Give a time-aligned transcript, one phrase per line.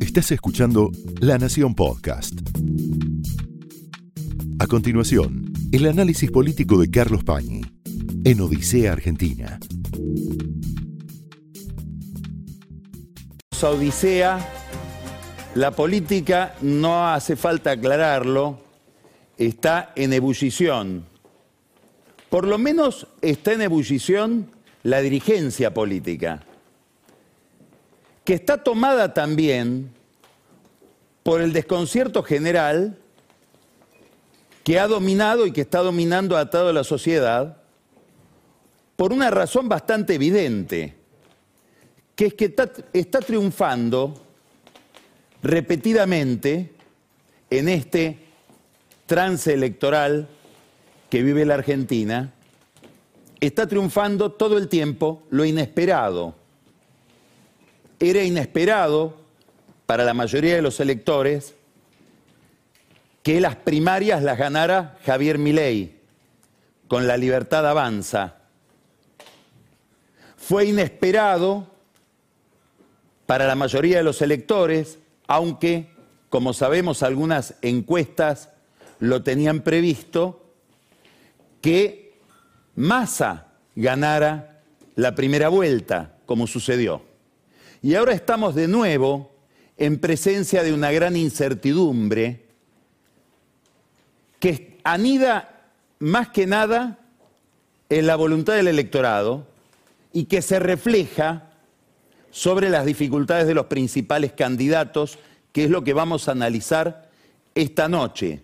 [0.00, 0.90] Estás escuchando
[1.20, 2.34] La Nación Podcast.
[4.58, 7.62] A continuación, el análisis político de Carlos Pañi
[8.24, 9.58] en Odisea Argentina.
[13.62, 14.38] Odisea,
[15.54, 18.60] la política, no hace falta aclararlo,
[19.36, 21.04] está en ebullición.
[22.28, 24.50] Por lo menos está en ebullición
[24.82, 26.42] la dirigencia política,
[28.24, 29.90] que está tomada también
[31.22, 32.98] por el desconcierto general
[34.64, 37.56] que ha dominado y que está dominando a toda la sociedad
[38.96, 40.94] por una razón bastante evidente,
[42.14, 44.14] que es que está, está triunfando
[45.42, 46.70] repetidamente
[47.48, 48.18] en este
[49.06, 50.28] trance electoral
[51.08, 52.32] que vive la Argentina,
[53.40, 56.34] está triunfando todo el tiempo lo inesperado.
[58.00, 59.20] Era inesperado
[59.84, 61.54] para la mayoría de los electores
[63.22, 66.00] que las primarias las ganara Javier Milei
[66.88, 68.36] con la libertad avanza.
[70.36, 71.66] Fue inesperado
[73.26, 74.98] para la mayoría de los electores,
[75.28, 75.90] aunque,
[76.30, 78.48] como sabemos, algunas encuestas
[78.98, 80.42] lo tenían previsto,
[81.60, 82.18] que
[82.74, 84.62] Massa ganara
[84.96, 87.09] la primera vuelta, como sucedió.
[87.82, 89.30] Y ahora estamos de nuevo
[89.78, 92.44] en presencia de una gran incertidumbre
[94.38, 96.98] que anida más que nada
[97.88, 99.46] en la voluntad del electorado
[100.12, 101.50] y que se refleja
[102.30, 105.18] sobre las dificultades de los principales candidatos,
[105.52, 107.08] que es lo que vamos a analizar
[107.54, 108.42] esta noche,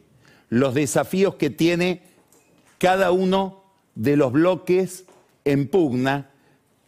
[0.49, 2.03] los desafíos que tiene
[2.79, 3.63] cada uno
[3.95, 5.05] de los bloques
[5.45, 6.31] en pugna,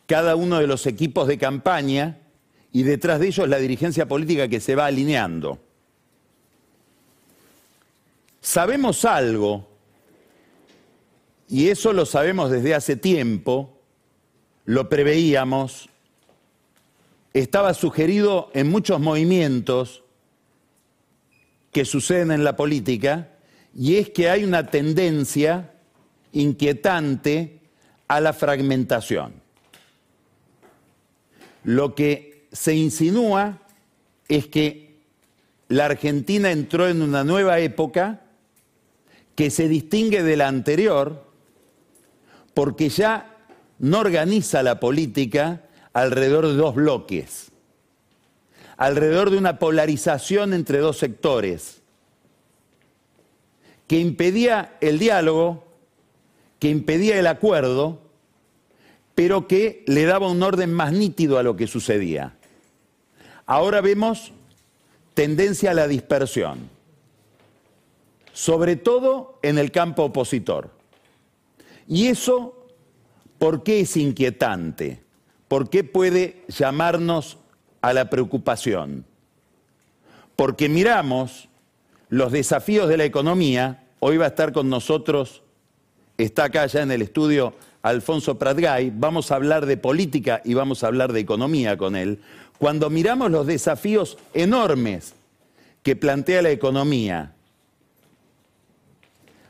[0.06, 2.18] cada uno de los equipos de campaña
[2.72, 5.58] y detrás de ellos la dirigencia política que se va alineando.
[8.40, 9.68] Sabemos algo,
[11.48, 13.78] y eso lo sabemos desde hace tiempo,
[14.64, 15.88] lo preveíamos,
[17.32, 20.02] estaba sugerido en muchos movimientos
[21.72, 23.30] que suceden en la política,
[23.74, 25.72] y es que hay una tendencia
[26.32, 27.60] inquietante
[28.08, 29.34] a la fragmentación.
[31.64, 33.58] Lo que se insinúa
[34.28, 35.00] es que
[35.68, 38.22] la Argentina entró en una nueva época
[39.34, 41.26] que se distingue de la anterior
[42.54, 43.36] porque ya
[43.78, 47.52] no organiza la política alrededor de dos bloques,
[48.76, 51.82] alrededor de una polarización entre dos sectores,
[53.86, 55.64] que impedía el diálogo,
[56.58, 58.00] que impedía el acuerdo,
[59.14, 62.37] pero que le daba un orden más nítido a lo que sucedía.
[63.48, 64.32] Ahora vemos
[65.14, 66.78] tendencia a la dispersión
[68.38, 70.70] sobre todo en el campo opositor.
[71.88, 72.68] Y eso,
[73.36, 75.02] ¿por qué es inquietante?
[75.48, 77.36] ¿Por qué puede llamarnos
[77.80, 79.04] a la preocupación?
[80.36, 81.48] Porque miramos
[82.10, 85.42] los desafíos de la economía, hoy va a estar con nosotros,
[86.16, 87.54] está acá ya en el estudio
[87.88, 92.20] Alfonso Pratgay, vamos a hablar de política y vamos a hablar de economía con él.
[92.58, 95.14] Cuando miramos los desafíos enormes
[95.82, 97.32] que plantea la economía,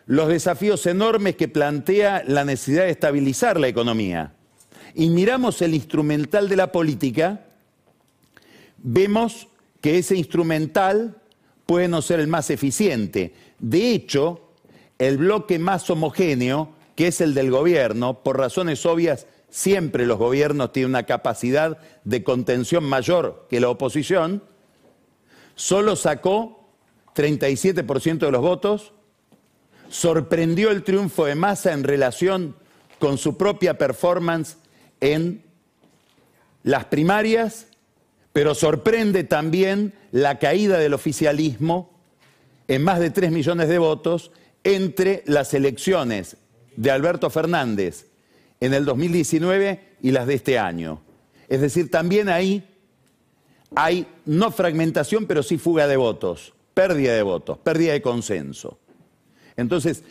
[0.06, 4.32] los desafíos enormes que plantea la necesidad de estabilizar la economía
[4.94, 7.44] y miramos el instrumental de la política,
[8.78, 9.48] vemos
[9.80, 11.16] que ese instrumental
[11.66, 13.34] puede no ser el más eficiente.
[13.58, 14.52] De hecho,
[14.98, 20.72] el bloque más homogéneo, que es el del gobierno, por razones obvias, siempre los gobiernos
[20.72, 24.42] tienen una capacidad de contención mayor que la oposición,
[25.54, 26.68] solo sacó
[27.14, 28.94] 37% de los votos.
[29.88, 32.56] Sorprendió el triunfo de Massa en relación
[32.98, 34.56] con su propia performance
[35.00, 35.44] en
[36.64, 37.68] las primarias,
[38.32, 41.92] pero sorprende también la caída del oficialismo
[42.66, 44.32] en más de 3 millones de votos
[44.64, 46.36] entre las elecciones
[46.78, 48.06] de Alberto Fernández
[48.60, 51.02] en el 2019 y las de este año.
[51.48, 52.64] Es decir, también ahí
[53.74, 58.78] hay no fragmentación, pero sí fuga de votos, pérdida de votos, pérdida de consenso.
[59.56, 60.04] Entonces,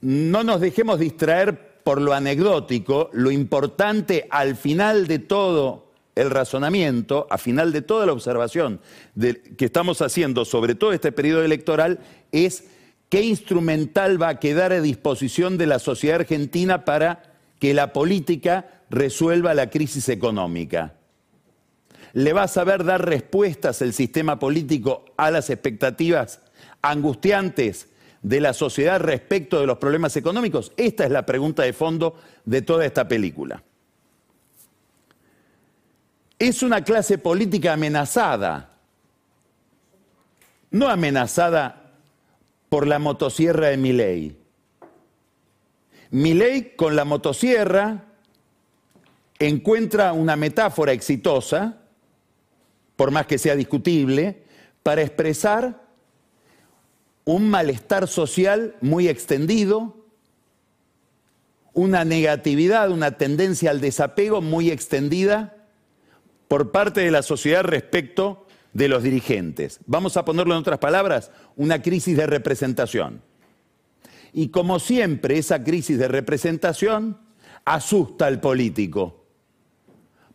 [0.00, 7.26] no nos dejemos distraer por lo anecdótico, lo importante al final de todo el razonamiento,
[7.28, 8.80] al final de toda la observación
[9.18, 11.98] que estamos haciendo sobre todo este periodo electoral,
[12.30, 12.66] es
[13.12, 18.84] qué instrumental va a quedar a disposición de la sociedad argentina para que la política
[18.88, 20.94] resuelva la crisis económica.
[22.14, 26.40] ¿Le va a saber dar respuestas el sistema político a las expectativas
[26.80, 27.88] angustiantes
[28.22, 30.72] de la sociedad respecto de los problemas económicos?
[30.78, 32.16] Esta es la pregunta de fondo
[32.46, 33.62] de toda esta película.
[36.38, 38.70] Es una clase política amenazada,
[40.70, 41.81] no amenazada
[42.72, 44.34] por la motosierra de Miley.
[46.10, 48.06] Miley con la motosierra
[49.38, 51.82] encuentra una metáfora exitosa,
[52.96, 54.44] por más que sea discutible,
[54.82, 55.82] para expresar
[57.26, 60.06] un malestar social muy extendido,
[61.74, 65.58] una negatividad, una tendencia al desapego muy extendida
[66.48, 68.41] por parte de la sociedad respecto
[68.72, 69.80] de los dirigentes.
[69.86, 73.22] Vamos a ponerlo en otras palabras, una crisis de representación.
[74.32, 77.18] Y como siempre, esa crisis de representación
[77.64, 79.22] asusta al político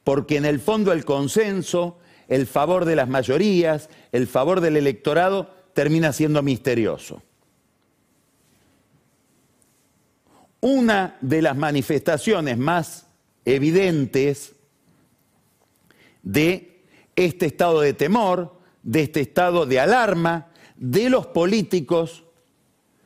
[0.07, 1.99] porque en el fondo el consenso,
[2.29, 7.21] el favor de las mayorías, el favor del electorado termina siendo misterioso.
[10.61, 13.07] Una de las manifestaciones más
[13.43, 14.55] evidentes
[16.23, 16.76] de
[17.17, 22.23] este estado de temor, de este estado de alarma de los políticos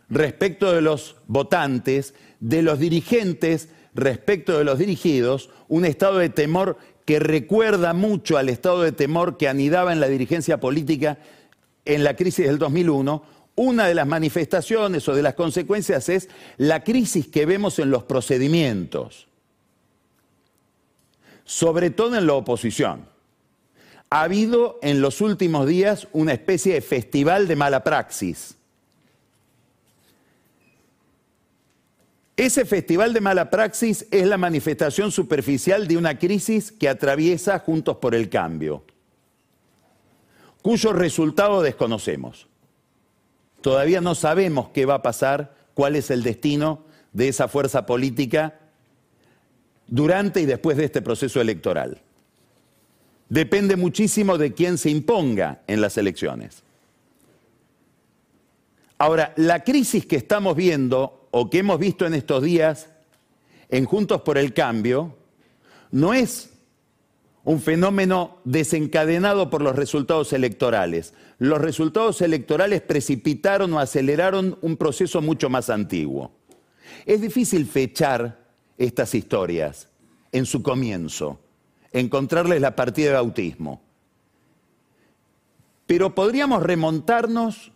[0.09, 6.77] respecto de los votantes, de los dirigentes respecto de los dirigidos, un estado de temor
[7.05, 11.17] que recuerda mucho al estado de temor que anidaba en la dirigencia política
[11.85, 13.23] en la crisis del 2001,
[13.55, 18.03] una de las manifestaciones o de las consecuencias es la crisis que vemos en los
[18.03, 19.27] procedimientos,
[21.43, 23.10] sobre todo en la oposición.
[24.11, 28.55] Ha habido en los últimos días una especie de festival de mala praxis
[32.41, 37.97] Ese festival de mala praxis es la manifestación superficial de una crisis que atraviesa Juntos
[37.97, 38.83] por el Cambio,
[40.63, 42.47] cuyo resultado desconocemos.
[43.61, 48.57] Todavía no sabemos qué va a pasar, cuál es el destino de esa fuerza política
[49.85, 52.01] durante y después de este proceso electoral.
[53.31, 56.63] Depende muchísimo de quién se imponga en las elecciones.
[58.97, 62.89] Ahora, la crisis que estamos viendo o que hemos visto en estos días
[63.69, 65.15] en Juntos por el Cambio
[65.91, 66.49] no es
[67.45, 71.13] un fenómeno desencadenado por los resultados electorales.
[71.37, 76.33] Los resultados electorales precipitaron o aceleraron un proceso mucho más antiguo.
[77.05, 78.45] Es difícil fechar
[78.77, 79.87] estas historias
[80.33, 81.39] en su comienzo,
[81.91, 83.81] encontrarles la partida de bautismo.
[85.85, 87.71] Pero podríamos remontarnos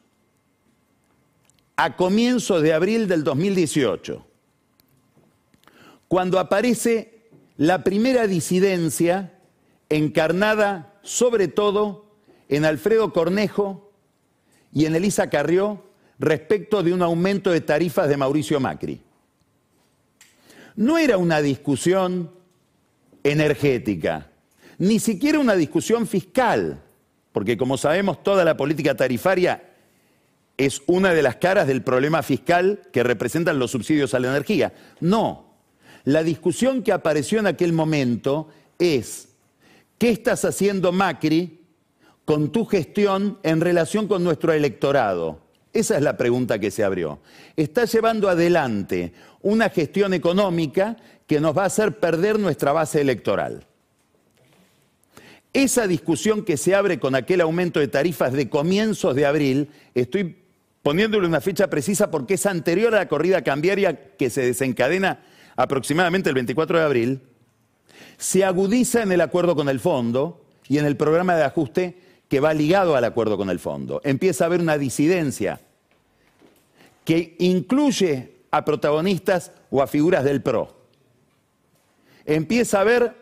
[1.75, 4.25] a comienzos de abril del 2018,
[6.07, 9.39] cuando aparece la primera disidencia
[9.89, 12.05] encarnada sobre todo
[12.47, 13.91] en Alfredo Cornejo
[14.71, 15.83] y en Elisa Carrió
[16.19, 19.01] respecto de un aumento de tarifas de Mauricio Macri.
[20.75, 22.31] No era una discusión
[23.25, 24.29] energética,
[24.77, 26.81] ni siquiera una discusión fiscal,
[27.31, 29.63] porque como sabemos toda la política tarifaria
[30.57, 34.73] es una de las caras del problema fiscal que representan los subsidios a la energía.
[35.01, 35.55] No,
[36.05, 39.29] la discusión que apareció en aquel momento es,
[39.97, 41.61] ¿qué estás haciendo Macri
[42.25, 45.39] con tu gestión en relación con nuestro electorado?
[45.73, 47.19] Esa es la pregunta que se abrió.
[47.57, 50.95] Está llevando adelante una gestión económica
[51.27, 53.65] que nos va a hacer perder nuestra base electoral.
[55.53, 60.35] Esa discusión que se abre con aquel aumento de tarifas de comienzos de abril, estoy
[60.83, 65.23] poniéndole una fecha precisa porque es anterior a la corrida cambiaria que se desencadena
[65.55, 67.21] aproximadamente el 24 de abril,
[68.17, 72.39] se agudiza en el acuerdo con el fondo y en el programa de ajuste que
[72.39, 74.01] va ligado al acuerdo con el fondo.
[74.03, 75.61] Empieza a haber una disidencia
[77.03, 80.74] que incluye a protagonistas o a figuras del PRO.
[82.25, 83.15] Empieza a haber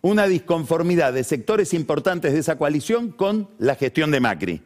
[0.00, 4.62] una disconformidad de sectores importantes de esa coalición con la gestión de Macri.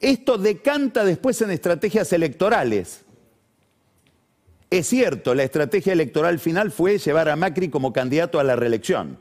[0.00, 3.04] Esto decanta después en estrategias electorales.
[4.70, 9.18] Es cierto, la estrategia electoral final fue llevar a Macri como candidato a la reelección.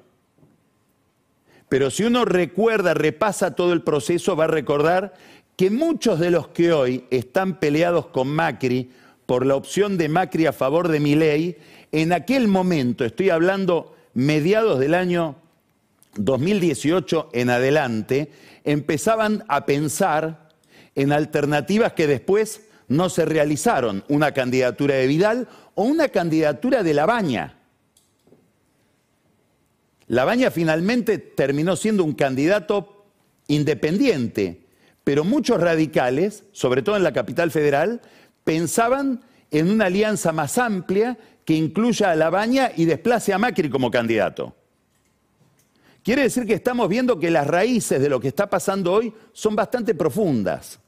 [1.67, 5.13] Pero si uno recuerda, repasa todo el proceso, va a recordar
[5.55, 8.91] que muchos de los que hoy están peleados con Macri
[9.25, 11.57] por la opción de Macri a favor de Milei,
[11.91, 15.35] en aquel momento, estoy hablando mediados del año
[16.15, 18.31] 2018 en adelante,
[18.63, 20.49] empezaban a pensar
[20.95, 26.93] en alternativas que después no se realizaron, una candidatura de Vidal o una candidatura de
[26.93, 27.57] La Baña.
[30.07, 33.05] Labaña finalmente terminó siendo un candidato
[33.47, 34.65] independiente,
[35.05, 38.01] pero muchos radicales, sobre todo en la capital federal,
[38.43, 39.21] pensaban
[39.51, 41.17] en una alianza más amplia
[41.51, 44.55] que incluya a Labaña y desplace a Macri como candidato.
[46.01, 49.53] Quiere decir que estamos viendo que las raíces de lo que está pasando hoy son
[49.53, 50.79] bastante profundas.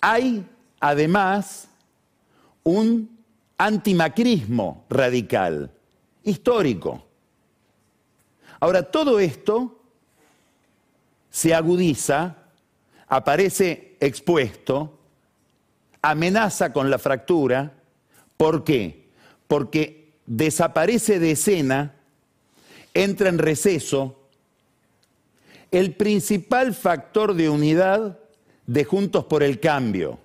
[0.00, 0.46] Hay,
[0.78, 1.68] además,
[2.62, 3.18] un
[3.58, 5.72] antimacrismo radical,
[6.22, 7.04] histórico.
[8.60, 9.82] Ahora, todo esto
[11.28, 12.36] se agudiza,
[13.08, 14.99] aparece expuesto,
[16.02, 17.74] amenaza con la fractura.
[18.36, 19.08] ¿Por qué?
[19.46, 21.94] Porque desaparece de escena,
[22.94, 24.16] entra en receso,
[25.70, 28.18] el principal factor de unidad
[28.66, 30.18] de Juntos por el Cambio,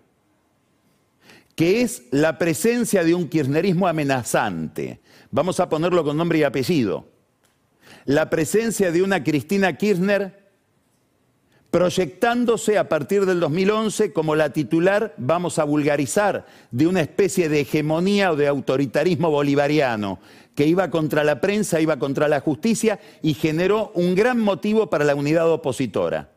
[1.55, 4.99] que es la presencia de un kirchnerismo amenazante.
[5.31, 7.07] Vamos a ponerlo con nombre y apellido.
[8.05, 10.44] La presencia de una Cristina Kirchner
[11.75, 17.59] proyectándose a partir del 2011 como la titular, vamos a vulgarizar, de una especie de
[17.59, 20.19] hegemonía o de autoritarismo bolivariano
[20.55, 25.03] que iba contra la prensa, iba contra la justicia y generó un gran motivo para
[25.03, 26.29] la unidad opositora.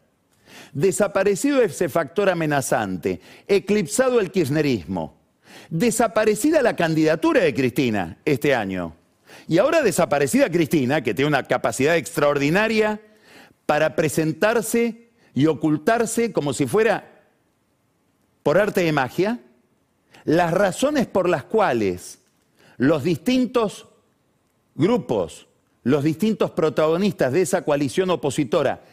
[0.73, 5.14] Desaparecido ese factor amenazante, eclipsado el kirchnerismo,
[5.71, 8.97] desaparecida la candidatura de Cristina este año,
[9.47, 13.00] y ahora desaparecida Cristina, que tiene una capacidad extraordinaria
[13.66, 17.26] para presentarse y ocultarse como si fuera
[18.42, 19.40] por arte de magia,
[20.25, 22.20] las razones por las cuales
[22.76, 23.88] los distintos
[24.75, 25.49] grupos,
[25.82, 28.85] los distintos protagonistas de esa coalición opositora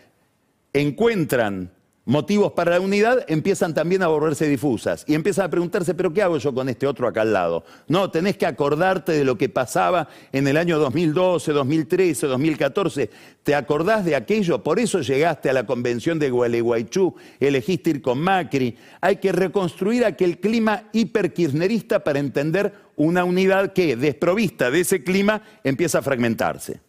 [0.74, 1.72] encuentran
[2.06, 6.22] motivos para la unidad empiezan también a volverse difusas y empiezan a preguntarse, pero ¿qué
[6.22, 7.66] hago yo con este otro acá al lado?
[7.88, 13.10] No, tenés que acordarte de lo que pasaba en el año 2012, 2013, 2014.
[13.44, 14.64] ¿Te acordás de aquello?
[14.64, 18.78] Por eso llegaste a la convención de Gualeguaychú, elegiste ir con Macri.
[19.02, 25.42] Hay que reconstruir aquel clima hiperkirchnerista para entender una unidad que, desprovista de ese clima,
[25.64, 26.80] empieza a fragmentarse.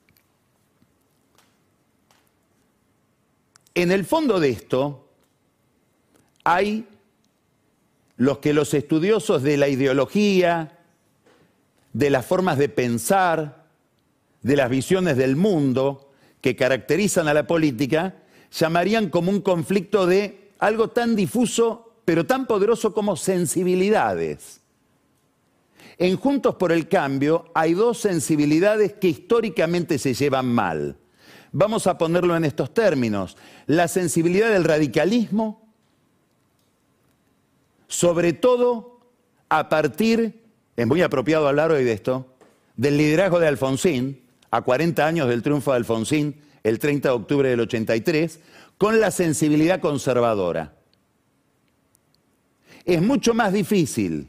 [3.75, 5.06] En el fondo de esto,
[6.47, 6.87] hay
[8.17, 10.79] los que los estudiosos de la ideología,
[11.93, 13.67] de las formas de pensar,
[14.43, 18.15] de las visiones del mundo que caracterizan a la política,
[18.53, 24.61] llamarían como un conflicto de algo tan difuso, pero tan poderoso como sensibilidades.
[25.99, 30.97] En Juntos por el Cambio hay dos sensibilidades que históricamente se llevan mal.
[31.51, 33.37] Vamos a ponerlo en estos términos.
[33.67, 35.66] La sensibilidad del radicalismo
[37.89, 39.01] sobre todo
[39.49, 40.43] a partir,
[40.77, 42.27] es muy apropiado hablar hoy de esto,
[42.77, 47.49] del liderazgo de Alfonsín, a 40 años del triunfo de Alfonsín, el 30 de octubre
[47.49, 48.41] del 83,
[48.79, 50.75] con la sensibilidad conservadora.
[52.85, 54.29] Es mucho más difícil,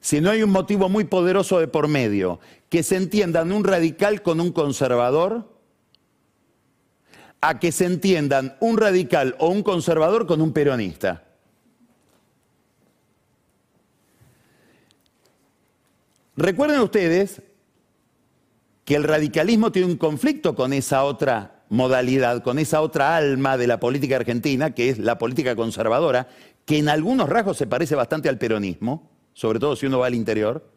[0.00, 2.38] si no hay un motivo muy poderoso de por medio,
[2.68, 5.52] que se entiendan un radical con un conservador,
[7.40, 11.25] a que se entiendan un radical o un conservador con un peronista.
[16.36, 17.40] Recuerden ustedes
[18.84, 23.66] que el radicalismo tiene un conflicto con esa otra modalidad, con esa otra alma de
[23.66, 26.28] la política argentina, que es la política conservadora,
[26.64, 30.14] que en algunos rasgos se parece bastante al peronismo, sobre todo si uno va al
[30.14, 30.70] interior,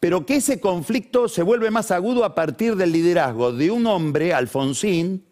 [0.00, 4.34] pero que ese conflicto se vuelve más agudo a partir del liderazgo de un hombre,
[4.34, 5.24] Alfonsín,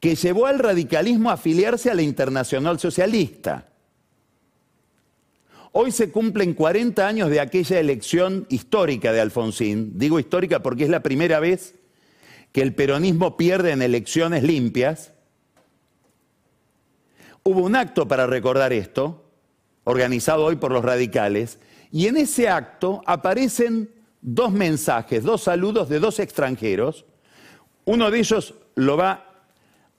[0.00, 3.68] que llevó al radicalismo a afiliarse a la Internacional Socialista.
[5.76, 9.98] Hoy se cumplen 40 años de aquella elección histórica de Alfonsín.
[9.98, 11.74] Digo histórica porque es la primera vez
[12.52, 15.14] que el peronismo pierde en elecciones limpias.
[17.42, 19.32] Hubo un acto para recordar esto,
[19.82, 21.58] organizado hoy por los radicales,
[21.90, 23.90] y en ese acto aparecen
[24.20, 27.04] dos mensajes, dos saludos de dos extranjeros.
[27.84, 29.34] Uno de ellos lo va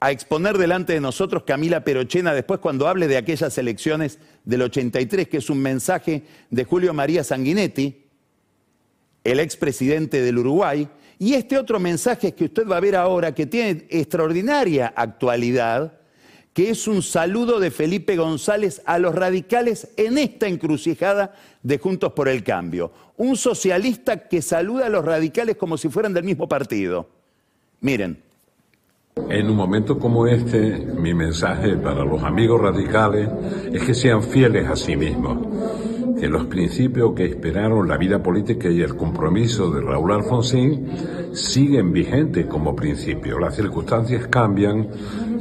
[0.00, 5.28] a exponer delante de nosotros Camila Perochena después cuando hable de aquellas elecciones del 83,
[5.28, 8.04] que es un mensaje de Julio María Sanguinetti,
[9.24, 10.88] el expresidente del Uruguay,
[11.18, 15.98] y este otro mensaje que usted va a ver ahora, que tiene extraordinaria actualidad,
[16.52, 22.12] que es un saludo de Felipe González a los radicales en esta encrucijada de Juntos
[22.12, 22.92] por el Cambio.
[23.16, 27.10] Un socialista que saluda a los radicales como si fueran del mismo partido.
[27.80, 28.25] Miren.
[29.28, 33.28] En un momento como este, mi mensaje para los amigos radicales
[33.72, 35.38] es que sean fieles a sí mismos,
[36.20, 40.88] que los principios que esperaron la vida política y el compromiso de Raúl Alfonsín
[41.32, 43.40] siguen vigentes como principios.
[43.40, 44.88] Las circunstancias cambian,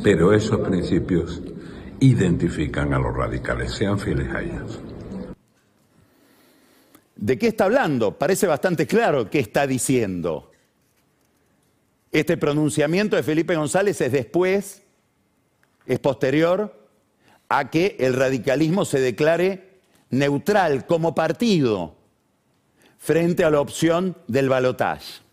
[0.03, 1.43] pero esos principios
[1.99, 4.79] identifican a los radicales, sean fieles a ellos.
[7.15, 8.17] ¿De qué está hablando?
[8.17, 10.51] Parece bastante claro qué está diciendo.
[12.15, 14.83] Este pronunciamiento de Felipe González es después,
[15.85, 16.87] es posterior
[17.49, 19.81] a que el radicalismo se declare
[20.11, 21.97] neutral como partido
[22.97, 25.23] frente a la opción del balotaje.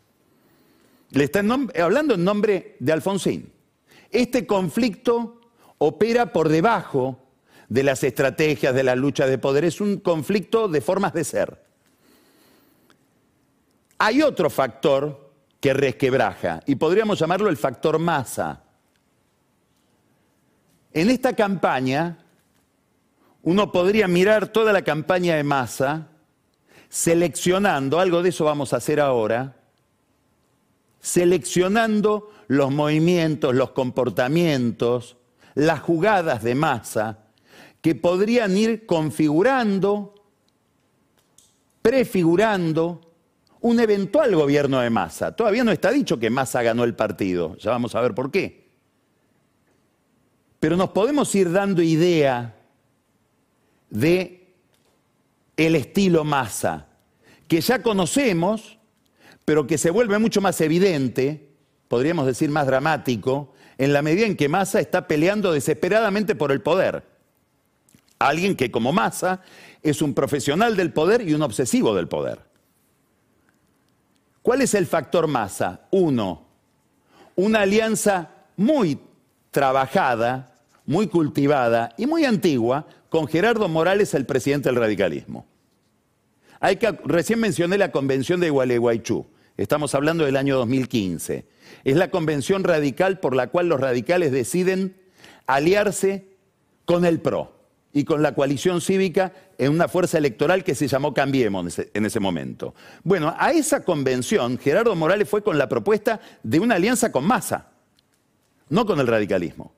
[1.10, 1.44] Le está
[1.80, 3.52] hablando en nombre de Alfonsín.
[4.10, 5.40] Este conflicto
[5.78, 7.16] opera por debajo
[7.68, 9.66] de las estrategias de la lucha de poder.
[9.66, 11.64] Es un conflicto de formas de ser.
[13.98, 15.21] Hay otro factor
[15.62, 18.64] que resquebraja y podríamos llamarlo el factor masa.
[20.92, 22.18] En esta campaña,
[23.42, 26.08] uno podría mirar toda la campaña de masa
[26.88, 29.54] seleccionando, algo de eso vamos a hacer ahora,
[31.00, 35.16] seleccionando los movimientos, los comportamientos,
[35.54, 37.20] las jugadas de masa
[37.80, 40.12] que podrían ir configurando,
[41.82, 43.11] prefigurando
[43.62, 45.34] un eventual gobierno de Massa.
[45.34, 48.70] Todavía no está dicho que Massa ganó el partido, ya vamos a ver por qué.
[50.60, 52.54] Pero nos podemos ir dando idea
[53.90, 54.54] de
[55.56, 56.88] el estilo Massa,
[57.46, 58.78] que ya conocemos,
[59.44, 61.48] pero que se vuelve mucho más evidente,
[61.88, 66.62] podríamos decir más dramático, en la medida en que Massa está peleando desesperadamente por el
[66.62, 67.04] poder.
[68.18, 69.40] Alguien que como Massa
[69.82, 72.51] es un profesional del poder y un obsesivo del poder.
[74.42, 75.86] ¿Cuál es el factor masa?
[75.90, 76.46] Uno,
[77.36, 78.98] una alianza muy
[79.50, 85.46] trabajada, muy cultivada y muy antigua con Gerardo Morales, el presidente del radicalismo.
[86.58, 89.26] Hay que, recién mencioné la convención de Gualeguaychú.
[89.56, 91.46] Estamos hablando del año 2015.
[91.84, 94.96] Es la convención radical por la cual los radicales deciden
[95.46, 96.26] aliarse
[96.84, 97.61] con el PRO
[97.92, 102.20] y con la coalición cívica en una fuerza electoral que se llamó Cambiemos en ese,
[102.20, 102.74] momento.
[103.04, 107.70] Bueno, a esa convención Gerardo Morales fue con la propuesta de una alianza con Massa,
[108.70, 109.74] no con el radicalismo.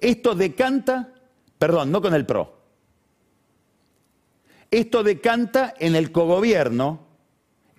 [0.00, 1.12] Esto decanta,
[1.58, 2.54] perdón, no con el PRO.
[4.70, 7.06] Esto decanta en el cogobierno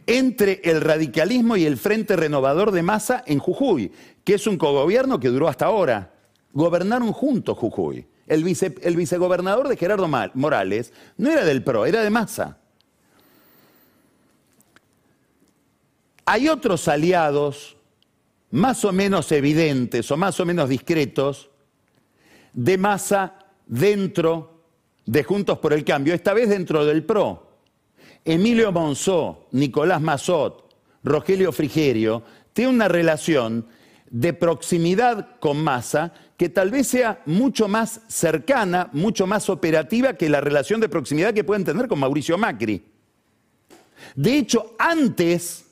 [0.06, 3.92] entre el radicalismo y el Frente Renovador de Massa en Jujuy,
[4.24, 6.14] que es un cogobierno que duró hasta ahora.
[6.54, 8.08] Gobernaron juntos Jujuy.
[8.28, 12.58] El, vicegobernador de Gerardo Morales no era del PRO, era de Massa.
[16.26, 17.78] Hay otros aliados
[18.52, 21.50] más o menos evidentes o más o menos discretos
[22.52, 24.64] de Massa dentro
[25.06, 27.48] de Juntos por el Cambio, esta vez dentro del PRO.
[28.26, 33.68] Emilio Monzó, Nicolás Mazot, Rogelio Frigerio, tienen una relación
[34.10, 40.30] de proximidad con Massa que tal vez sea mucho más cercana, mucho más operativa que
[40.30, 42.86] la relación de proximidad que pueden tener con Mauricio Macri.
[44.16, 45.66] De hecho, antes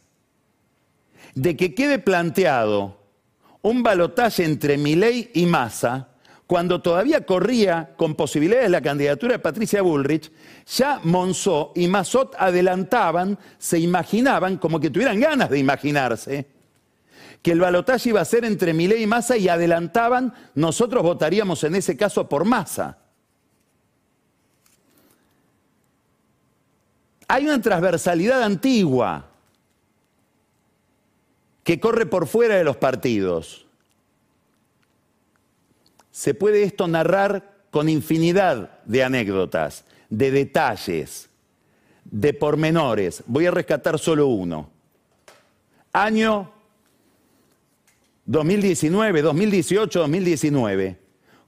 [1.36, 3.00] de que quede planteado
[3.62, 6.10] un balotaje entre Milei y Massa,
[6.48, 10.32] cuando todavía corría con posibilidades la candidatura de Patricia Bullrich,
[10.66, 16.48] ya Monzó y Massot adelantaban, se imaginaban, como que tuvieran ganas de imaginarse,
[17.46, 21.76] que el balotaje iba a ser entre Milei y Massa y adelantaban, nosotros votaríamos en
[21.76, 22.98] ese caso por Massa.
[27.28, 29.28] Hay una transversalidad antigua
[31.64, 33.68] que corre por fuera de los partidos.
[36.10, 41.30] Se puede esto narrar con infinidad de anécdotas, de detalles,
[42.06, 43.24] de pormenores.
[43.28, 44.72] Voy a rescatar solo uno.
[45.94, 46.55] Año
[48.26, 51.00] 2019, 2018, 2019.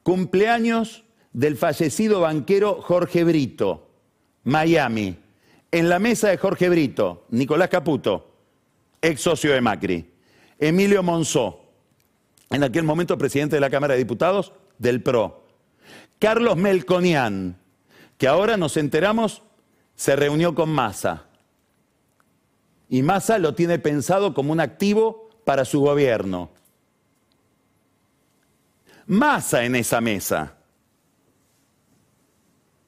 [0.04, 3.90] Cumpleaños del fallecido banquero Jorge Brito,
[4.44, 5.18] Miami.
[5.72, 8.32] En la mesa de Jorge Brito, Nicolás Caputo,
[9.02, 10.14] ex socio de Macri.
[10.60, 11.66] Emilio Monzó,
[12.50, 15.44] en aquel momento presidente de la Cámara de Diputados del PRO.
[16.20, 17.58] Carlos Melconian,
[18.18, 19.44] que ahora nos enteramos
[19.96, 21.26] se reunió con Massa.
[22.88, 26.52] Y Massa lo tiene pensado como un activo para su gobierno
[29.08, 30.56] masa en esa mesa.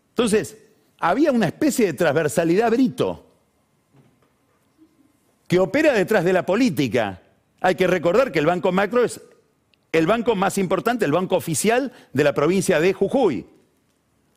[0.10, 0.58] Entonces,
[1.00, 3.26] había una especie de transversalidad brito
[5.48, 7.22] que opera detrás de la política.
[7.62, 9.22] Hay que recordar que el Banco Macro es
[9.92, 13.48] el banco más importante, el banco oficial de la provincia de Jujuy.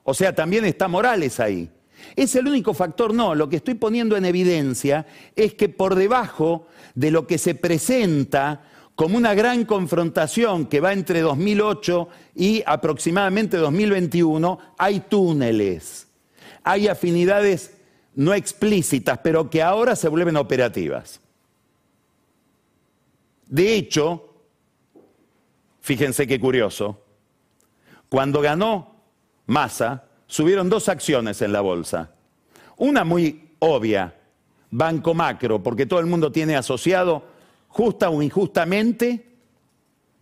[0.03, 1.71] O sea, también está Morales ahí.
[2.17, 3.15] ¿Es el único factor?
[3.15, 7.55] No, lo que estoy poniendo en evidencia es que por debajo de lo que se
[7.55, 8.63] presenta
[8.95, 16.09] como una gran confrontación que va entre 2008 y aproximadamente 2021, hay túneles,
[16.63, 17.73] hay afinidades
[18.15, 21.21] no explícitas, pero que ahora se vuelven operativas.
[23.47, 24.35] De hecho,
[25.81, 27.03] fíjense qué curioso,
[28.09, 28.97] cuando ganó
[29.47, 32.11] Massa, subieron dos acciones en la bolsa.
[32.77, 34.15] Una muy obvia,
[34.71, 37.25] Banco Macro, porque todo el mundo tiene asociado,
[37.73, 39.27] justa o injustamente,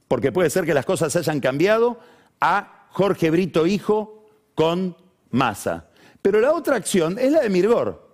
[0.09, 2.01] porque puede ser que las cosas hayan cambiado,
[2.41, 4.97] a Jorge Brito Hijo con
[5.31, 5.89] Massa.
[6.23, 8.11] Pero la otra acción es la de Mirgor,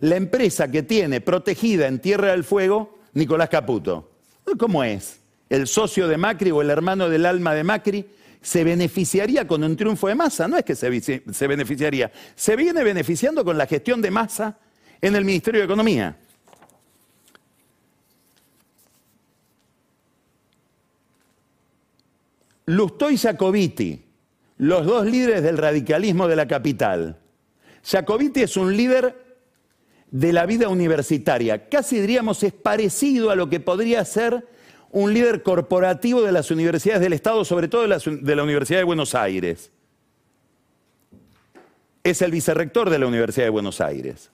[0.00, 4.10] la empresa que tiene protegida en Tierra del Fuego Nicolás Caputo.
[4.58, 5.20] ¿Cómo es?
[5.48, 8.06] ¿El socio de Macri o el hermano del alma de Macri
[8.40, 10.48] se beneficiaría con un triunfo de masa.
[10.48, 10.88] No es que se,
[11.46, 14.58] beneficiaría, se viene beneficiando con la gestión de masa
[15.00, 16.16] en el Ministerio de Economía.
[22.68, 24.04] Lustó y Jacobiti,
[24.58, 27.16] los dos líderes del radicalismo de la capital.
[27.82, 29.38] Jacobiti es un líder
[30.10, 34.46] de la vida universitaria, casi diríamos es parecido a lo que podría ser
[34.90, 39.14] un líder corporativo de las universidades del Estado, sobre todo de la, Universidad de Buenos
[39.14, 39.72] Aires.
[42.04, 44.30] Es el vicerrector de la Universidad de Buenos Aires.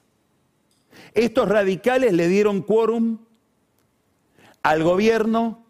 [1.13, 3.19] Estos radicales le dieron quórum
[4.61, 5.64] al gobierno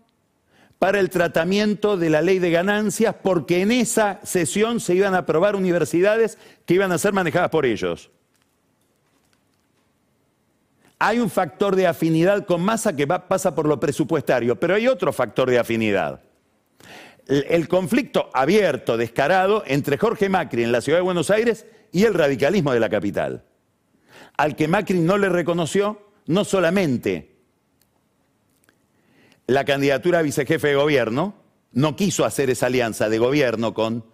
[0.80, 5.20] para el tratamiento de la ley de ganancias porque en esa sesión se iban a
[5.20, 8.12] aprobar universidades que iban a ser manejadas por ellos.
[11.00, 15.12] Hay un factor de afinidad con masa que pasa por lo presupuestario, pero hay otro
[15.12, 16.22] factor de afinidad.
[17.28, 22.14] El, conflicto abierto, descarado, entre Jorge Macri en la ciudad de Buenos Aires y el
[22.14, 23.44] radicalismo de la capital,
[24.38, 27.35] al que Macri no le reconoció no solamente
[29.48, 31.36] la candidatura a vicejefe de gobierno,
[31.72, 34.06] no quiso hacer esa alianza de gobierno con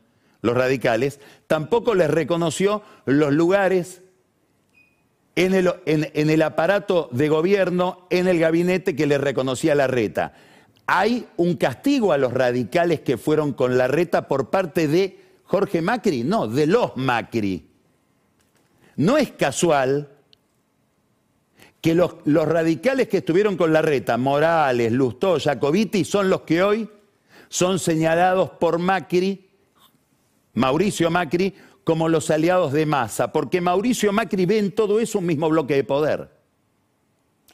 [0.42, 4.02] los radicales, tampoco les reconoció los lugares
[5.36, 10.34] en el, aparato de gobierno, en el gabinete que le reconocía la reta.
[10.88, 15.82] ¿Hay un castigo a los radicales que fueron con la reta por parte de Jorge
[15.82, 16.24] Macri?
[16.24, 17.68] No, de los Macri.
[18.98, 20.10] No es casual
[21.82, 26.90] que los, radicales que estuvieron con la reta, Morales, Lustó, Jacobiti, son los que hoy
[27.50, 29.50] son señalados por Macri,
[30.54, 35.26] Mauricio Macri, como los aliados de Massa, porque Mauricio Macri ve en todo eso un
[35.26, 36.30] mismo bloque de poder.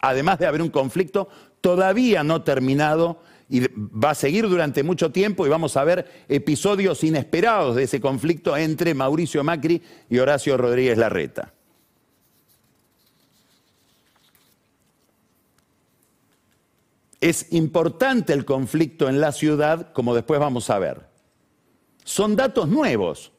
[0.02, 1.30] Además de haber un conflicto
[1.62, 7.04] todavía no terminado y va a seguir durante mucho tiempo y vamos a ver episodios
[7.06, 11.54] inesperados de ese conflicto entre Mauricio Macri y Horacio Rodríguez Larreta.
[17.20, 21.08] Es importante el conflicto en la ciudad, como después vamos a ver.
[22.04, 23.32] Son datos nuevos.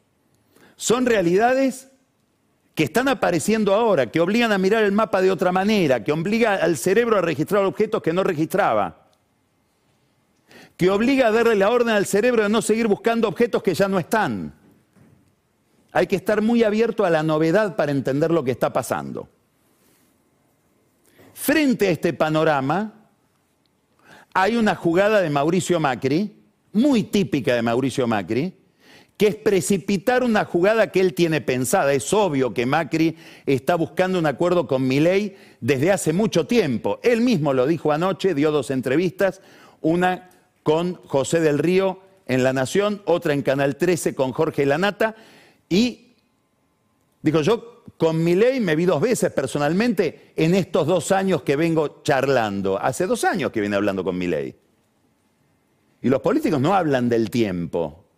[0.76, 1.88] Son realidades
[2.74, 6.54] que están apareciendo ahora, que obligan a mirar el mapa de otra manera, que obliga
[6.54, 9.08] al cerebro a registrar objetos que no registraba,
[10.76, 13.88] que obliga a darle la orden al cerebro de no seguir buscando objetos que ya
[13.88, 14.54] no están.
[15.90, 19.28] Hay que estar muy abierto a la novedad para entender lo que está pasando.
[21.34, 22.97] Frente a este panorama,
[24.34, 26.32] hay una jugada de Mauricio Macri,
[26.72, 28.54] muy típica de Mauricio Macri,
[29.16, 31.92] que es precipitar una jugada que él tiene pensada.
[31.92, 37.00] Es obvio que Macri está buscando un acuerdo con Milei desde hace mucho tiempo.
[37.02, 39.40] Él mismo lo dijo anoche, dio dos entrevistas,
[39.80, 40.30] una
[40.62, 45.16] con José del Río en La Nación, otra en Canal 13 con Jorge Lanata,
[45.68, 46.07] y
[47.30, 52.02] dijo yo, con Milei me vi dos veces personalmente en estos dos años que vengo
[52.02, 52.78] charlando.
[52.78, 54.54] Hace dos años que viene hablando con Milei.
[56.02, 58.08] Y los políticos no hablan del tiempo,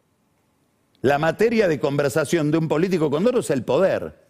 [1.02, 4.28] la materia de conversación de un político con otro es el poder.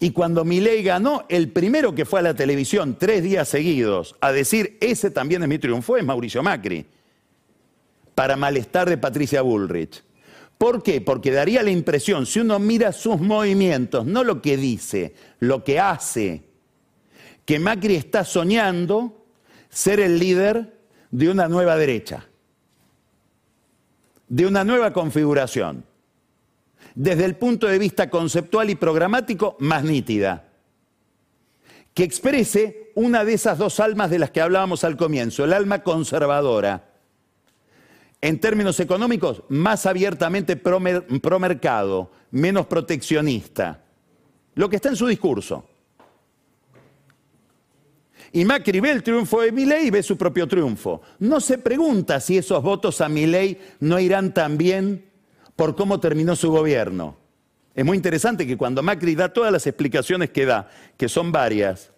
[0.00, 4.32] Y cuando Milei ganó, el primero que fue a la televisión tres días seguidos a
[4.32, 6.86] decir, ese también es mi triunfo, es Mauricio Macri,
[8.14, 10.02] para malestar de Patricia Bullrich.
[10.58, 11.00] ¿Por qué?
[11.00, 15.78] Porque daría la impresión, si uno mira sus movimientos, no lo que dice, lo que
[15.78, 16.42] hace,
[17.44, 19.24] que Macri está soñando
[19.70, 20.76] ser el líder
[21.10, 22.28] de una nueva derecha
[24.28, 25.84] de una nueva configuración,
[26.94, 30.48] desde el punto de vista conceptual y programático más nítida,
[31.94, 35.82] que exprese una de esas dos almas de las que hablábamos al comienzo, el alma
[35.82, 36.84] conservadora,
[38.20, 43.84] en términos económicos, más abiertamente promercado, menos proteccionista.
[44.54, 45.64] Lo que está en su discurso.
[48.32, 51.00] Y Macri ve el triunfo de Milei y ve su propio triunfo.
[51.20, 55.06] No se pregunta si esos votos a Milei no irán también
[55.56, 57.16] por cómo terminó su gobierno.
[57.74, 61.92] Es muy interesante que cuando Macri da todas las explicaciones que da, que son varias,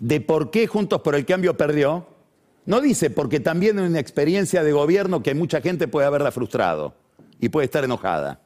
[0.00, 2.08] de por qué Juntos por el Cambio perdió,
[2.66, 6.96] no dice porque también en una experiencia de gobierno que mucha gente puede haberla frustrado
[7.40, 8.40] y puede estar enojada.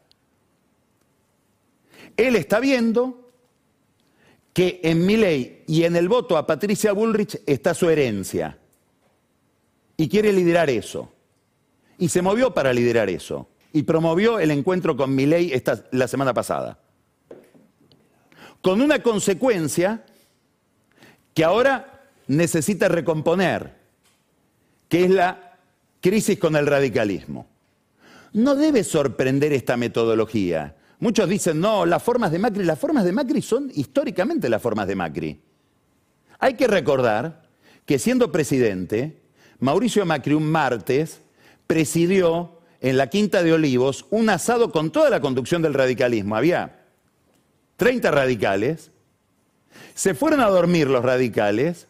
[2.16, 3.32] Él está viendo
[4.52, 8.58] que en mi ley y en el voto a Patricia Bullrich está su herencia.
[9.96, 11.12] Y quiere liderar eso.
[11.98, 13.48] Y se movió para liderar eso.
[13.72, 16.78] Y promovió el encuentro con Milei esta, la semana pasada.
[18.60, 20.04] Con una consecuencia
[21.32, 23.79] que ahora necesita recomponer
[24.90, 25.54] que es la
[26.00, 27.46] crisis con el radicalismo.
[28.32, 30.76] No debe sorprender esta metodología.
[30.98, 34.88] Muchos dicen, no, las formas de Macri, las formas de Macri son históricamente las formas
[34.88, 35.40] de Macri.
[36.40, 37.42] Hay que recordar
[37.86, 39.22] que siendo presidente,
[39.60, 41.20] Mauricio Macri un martes
[41.68, 46.34] presidió en la Quinta de Olivos un asado con toda la conducción del radicalismo.
[46.34, 46.80] Había
[47.76, 48.90] 30 radicales,
[49.94, 51.86] se fueron a dormir los radicales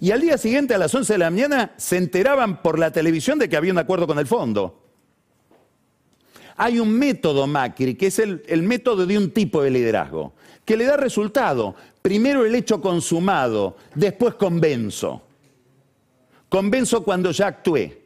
[0.00, 3.38] y al día siguiente, a las 11 de la mañana, se enteraban por la televisión
[3.38, 4.82] de que había un acuerdo con el fondo.
[6.56, 10.76] Hay un método Macri, que es el, el, método de un tipo de liderazgo, que
[10.76, 11.74] le da resultado.
[12.02, 15.22] Primero el hecho consumado, después convenzo.
[16.48, 18.02] Convenzo cuando ya actué.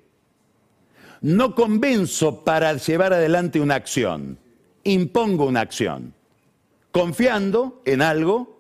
[1.21, 4.39] No convenzo para llevar adelante una acción,
[4.83, 6.13] impongo una acción,
[6.93, 8.54] confiando en algo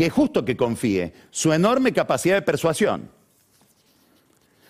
[0.00, 3.10] que es justo que confíe, su enorme capacidad de persuasión.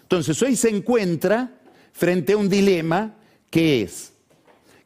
[0.02, 1.52] Entonces hoy se encuentra
[1.92, 3.14] frente a un dilema
[3.48, 4.12] que es,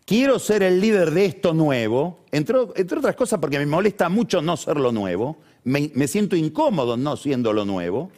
[0.05, 4.59] quiero ser el líder de esto nuevo, entre, otras cosas porque me molesta mucho no
[4.59, 8.11] ser lo nuevo, me, me siento incómodo no siendo lo nuevo,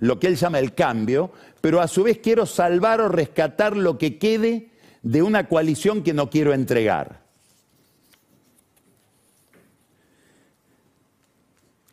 [0.00, 3.98] lo que él llama el cambio, pero a su vez quiero salvar o rescatar lo
[3.98, 4.70] que quede
[5.02, 7.27] de una coalición que no quiero entregar.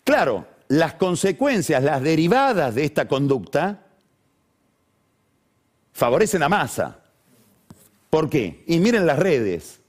[0.05, 3.81] Claro, las consecuencias, las derivadas de esta conducta
[5.91, 6.99] favorecen a Massa.
[8.09, 8.63] ¿Por qué?
[8.67, 9.81] Y miren las redes.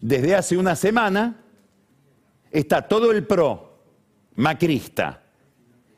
[0.00, 1.36] Desde hace una semana
[2.50, 3.80] está todo el PRO
[4.36, 5.24] macrista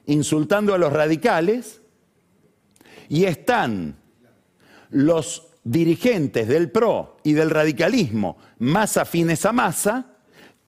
[0.07, 1.83] insultando a los radicales
[3.11, 3.97] y están
[4.89, 10.10] los dirigentes del PRO y del radicalismo más afines a Massa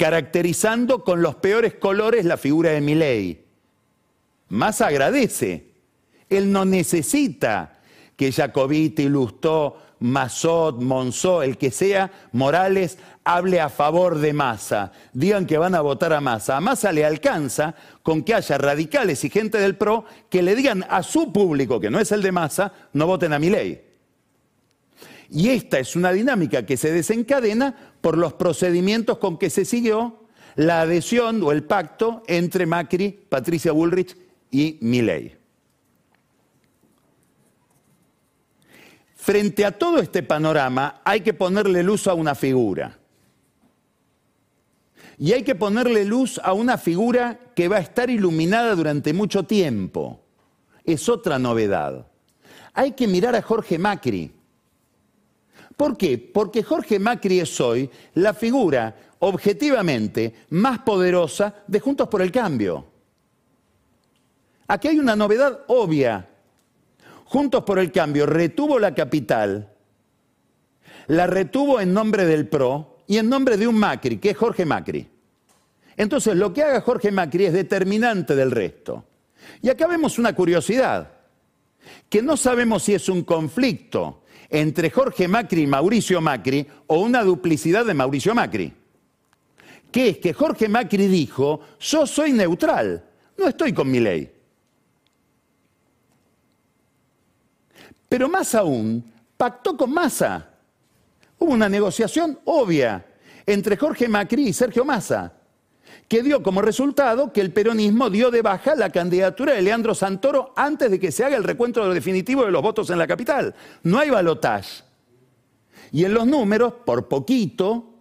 [0.03, 3.45] caracterizando con los peores colores la figura de Milei.
[4.49, 5.69] Más agradece.
[6.29, 7.79] Él no necesita
[8.17, 14.91] que Jacobiti, Lustó, Mazot, Monzó, el que sea, Morales, hable a favor de Massa.
[15.13, 16.57] Digan que van a votar a Massa.
[16.57, 20.85] A Massa le alcanza con que haya radicales y gente del PRO que le digan
[20.91, 23.93] a su público, que no es el de Massa, no voten a Milei.
[25.31, 30.19] Y esta es una dinámica que se desencadena por los procedimientos con que se siguió
[30.57, 34.15] la adhesión o el pacto entre Macri, Patricia Bullrich
[34.51, 35.39] y Milei.
[39.15, 42.99] Frente a todo este panorama hay que ponerle luz a una figura.
[45.17, 49.45] Y hay que ponerle luz a una figura que va a estar iluminada durante mucho
[49.45, 50.25] tiempo.
[50.85, 52.09] Es otra novedad.
[52.75, 54.33] Hay que mirar a Jorge Macri
[55.77, 56.19] ¿Por qué?
[56.19, 62.87] Porque Jorge Macri es hoy la figura objetivamente más poderosa de Juntos por el Cambio.
[64.67, 66.29] Aquí hay una novedad obvia.
[67.25, 69.73] Juntos por el Cambio retuvo la capital,
[71.07, 74.65] la retuvo en nombre del PRO y en nombre de un Macri, que es Jorge
[74.65, 75.09] Macri.
[75.97, 79.05] Entonces, lo que haga Jorge Macri es determinante del resto.
[79.61, 81.13] Y acá vemos una curiosidad,
[82.09, 84.22] que no sabemos si es un conflicto
[84.53, 88.71] entre Jorge Macri y Mauricio Macri o una duplicidad de Mauricio Macri.
[89.91, 93.03] Que es que Jorge Macri dijo, yo soy neutral,
[93.39, 94.31] no estoy con mi ley.
[98.09, 100.51] Pero más aún, pactó con Massa.
[101.39, 103.07] Hubo una negociación obvia
[103.47, 105.33] entre Jorge Macri y Sergio Massa
[106.13, 110.53] que dio como resultado que el peronismo dio de baja la candidatura de Leandro Santoro
[110.57, 113.55] antes de que se haga el recuento definitivo de los votos en la capital.
[113.83, 114.85] No hay balotaje.
[115.91, 117.95] Y en los números, por poquito,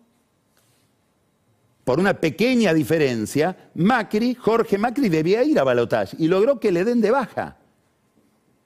[1.86, 6.84] por una pequeña diferencia, Macri, Jorge Macri debía ir a balotaje y logró que le
[6.84, 7.60] den de baja.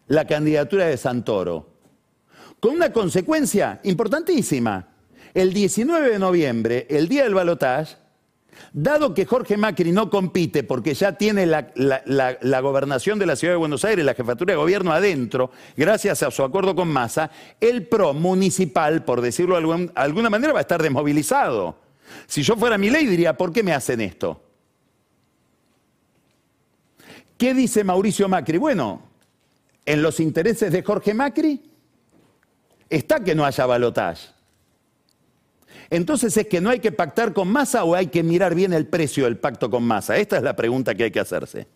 [0.08, 1.70] la candidatura de Santoro,
[2.60, 4.88] con una consecuencia importantísima.
[5.36, 8.05] El 19 de noviembre, el día del balotaje,
[8.74, 13.58] Dado que Jorge Macri no compite porque ya tiene la, gobernación de la ciudad de
[13.58, 18.14] Buenos Aires, la jefatura de gobierno adentro, gracias a su acuerdo con Massa, el PRO
[18.14, 21.78] municipal, por decirlo de alguna manera, va a estar desmovilizado.
[22.28, 24.42] Si yo fuera mi ley diría, ¿por qué me hacen esto?
[27.38, 28.58] ¿Qué dice Mauricio Macri?
[28.58, 29.02] Bueno,
[29.86, 31.62] en los intereses de Jorge Macri
[32.90, 34.35] está que no haya balotaje.
[35.90, 38.88] Entonces es que no hay que pactar con masa o hay que mirar bien el
[38.88, 40.18] precio del pacto con masa.
[40.18, 41.68] Esta es la pregunta que hay que hacerse.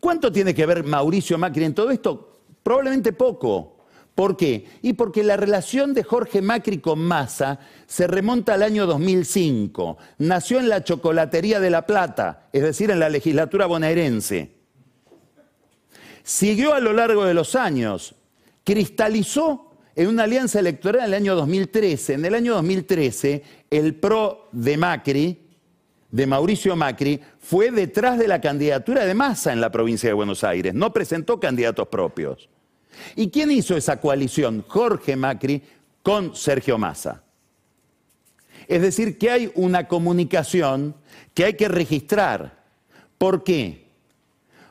[0.00, 2.40] ¿Cuánto tiene que ver Mauricio Macri en todo esto?
[2.62, 3.76] Probablemente poco.
[4.14, 4.66] ¿Por qué?
[4.80, 9.98] Y porque la relación de Jorge Macri con Massa se remonta al año 2005.
[10.18, 14.52] Nació en la chocolatería de La Plata, es decir, en la legislatura bonaerense.
[16.22, 18.14] Siguió a lo largo de los años,
[18.64, 19.65] cristalizó
[19.96, 22.14] en una alianza electoral en el año 2013.
[22.14, 25.38] En el año 2013, el PRO de Macri,
[26.10, 30.44] de Mauricio Macri, fue detrás de la candidatura de Massa en la provincia de Buenos
[30.44, 30.74] Aires.
[30.74, 32.50] No presentó candidatos propios.
[33.16, 34.64] ¿Y quién hizo esa coalición?
[34.68, 35.62] Jorge Macri
[36.02, 37.22] con Sergio Massa.
[38.68, 40.94] Es decir, que hay una comunicación
[41.32, 42.64] que hay que registrar.
[43.16, 43.86] ¿Por qué?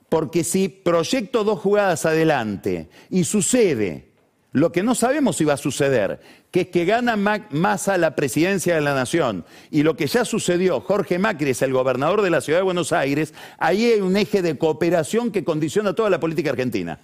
[0.07, 4.14] Porque si proyecto dos jugadas adelante y sucede
[4.55, 8.73] lo que no sabemos si va a suceder, que es que gana Massa la presidencia
[8.73, 12.39] de la nación y lo que ya sucedió, Jorge Macri es el gobernador de la
[12.39, 16.51] ciudad de Buenos Aires, ahí hay un eje de cooperación que condiciona toda la política
[16.51, 16.99] argentina.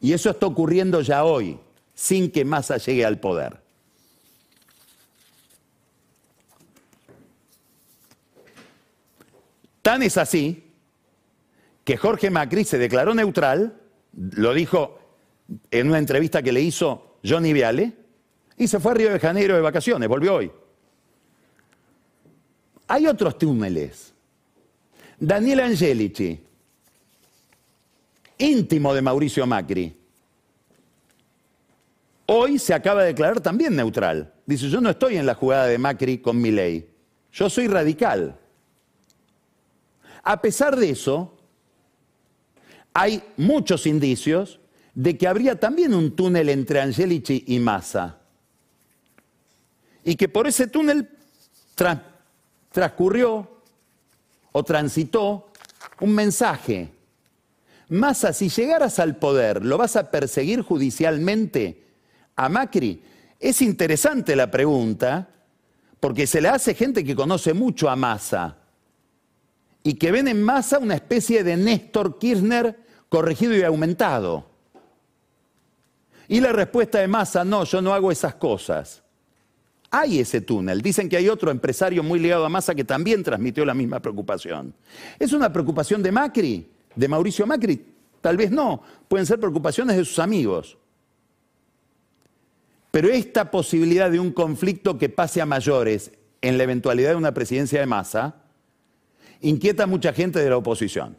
[0.00, 1.58] Y eso está ocurriendo ya hoy,
[1.92, 3.60] sin que Massa llegue al poder.
[9.82, 10.70] Tan es así
[11.82, 13.76] que Jorge Macri se declaró neutral,
[14.12, 15.01] lo dijo
[15.70, 17.92] en una entrevista que le hizo Johnny Viale
[18.56, 20.50] y se fue a Río de Janeiro de vacaciones, volvió hoy.
[22.88, 24.12] Hay otros túneles.
[25.18, 26.40] Daniel Angelici,
[28.38, 29.96] íntimo de Mauricio Macri,
[32.26, 34.32] hoy se acaba de declarar también neutral.
[34.44, 36.90] Dice, yo no estoy en la jugada de Macri con mi ley,
[37.32, 38.38] yo soy radical.
[40.24, 41.36] A pesar de eso,
[42.92, 44.60] hay muchos indicios
[44.94, 48.18] de que habría también un túnel entre Angelici y Massa.
[50.04, 51.08] Y que por ese túnel
[52.70, 53.62] transcurrió
[54.52, 55.52] o transitó
[56.00, 56.90] un mensaje.
[57.88, 61.84] Massa, si llegaras al poder, ¿lo vas a perseguir judicialmente
[62.36, 63.02] a Macri?
[63.38, 65.28] Es interesante la pregunta,
[66.00, 68.56] porque se le hace gente que conoce mucho a Massa
[69.82, 72.78] y que ven en Massa una especie de Néstor Kirchner
[73.08, 74.51] corregido y aumentado.
[76.32, 79.02] Y la respuesta de Massa, no, yo no hago esas cosas.
[79.90, 80.80] Hay ese túnel.
[80.80, 84.72] Dicen que hay otro empresario muy ligado a Massa que también transmitió la misma preocupación.
[85.18, 86.70] ¿Es una preocupación de Macri?
[86.96, 87.84] ¿De Mauricio Macri?
[88.22, 88.82] Tal vez no.
[89.08, 90.78] Pueden ser preocupaciones de sus amigos.
[92.90, 97.34] Pero esta posibilidad de un conflicto que pase a mayores en la eventualidad de una
[97.34, 98.36] presidencia de Massa
[99.42, 101.14] inquieta a mucha gente de la oposición.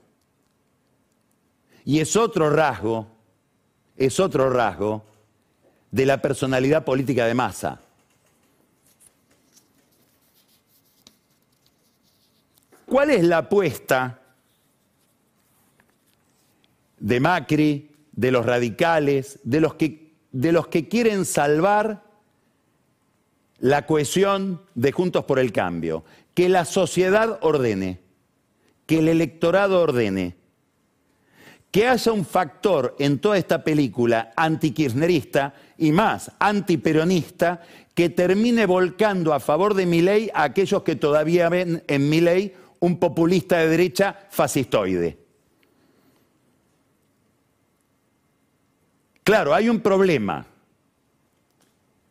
[1.85, 3.12] Y es otro rasgo
[3.97, 5.03] es otro rasgo
[5.91, 7.79] de la personalidad política de Massa.
[12.85, 14.19] ¿Cuál es la apuesta
[16.99, 22.03] de Macri, de los radicales, de los que, de los que quieren salvar
[23.59, 26.03] la cohesión de Juntos por el Cambio?
[26.33, 27.99] Que la sociedad ordene,
[28.85, 30.35] que el electorado ordene
[31.73, 37.63] que haya un factor en toda esta película antikirchnerista y más antiperonista
[37.95, 42.99] que termine volcando a favor de Milei a aquellos que todavía ven en Milei un
[42.99, 45.17] populista de derecha fascistoide.
[49.23, 50.45] Claro, hay un problema.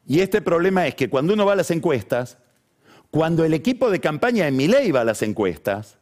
[0.08, 2.36] Y este problema es que cuando uno va a las encuestas,
[3.12, 5.98] cuando el equipo de campaña de Milei va a las encuestas,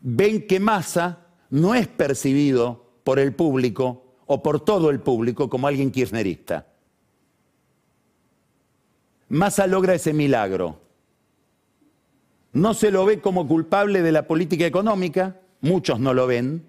[0.00, 1.21] ven que Massa
[1.52, 6.66] no es percibido por el público o por todo el público como alguien kirchnerista.
[9.28, 10.80] Massa logra ese milagro.
[12.54, 16.64] No se lo ve como culpable de la política económica, muchos no lo ven.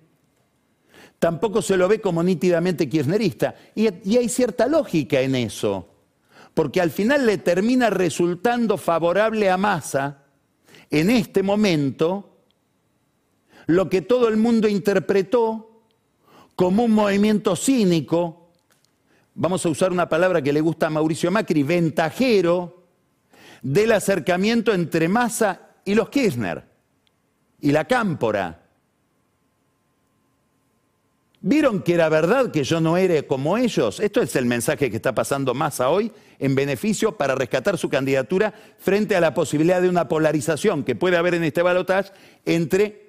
[1.17, 3.55] Tampoco se lo ve como nítidamente kirchnerista.
[3.75, 5.87] Y, y hay cierta lógica en eso,
[6.53, 10.25] porque al final le termina resultando favorable a Massa
[10.89, 12.32] en este momento
[13.67, 15.81] lo que todo el mundo interpretó
[16.55, 18.51] como un movimiento cínico,
[19.35, 22.83] vamos a usar una palabra que le gusta a Mauricio Macri, ventajero
[23.61, 26.63] del acercamiento entre Massa y los Kirchner
[27.61, 28.59] y la Cámpora.
[31.45, 33.99] ¿Vieron que era verdad que yo no era como ellos?
[33.99, 36.09] Esto es el mensaje que está pasando Massa hoy
[36.39, 41.17] en beneficio para rescatar su candidatura frente a la posibilidad de una polarización que puede
[41.17, 42.13] haber en este balotaje
[42.45, 43.02] entre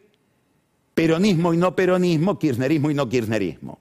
[0.94, 3.78] peronismo y no peronismo, kirchnerismo y no kirchnerismo.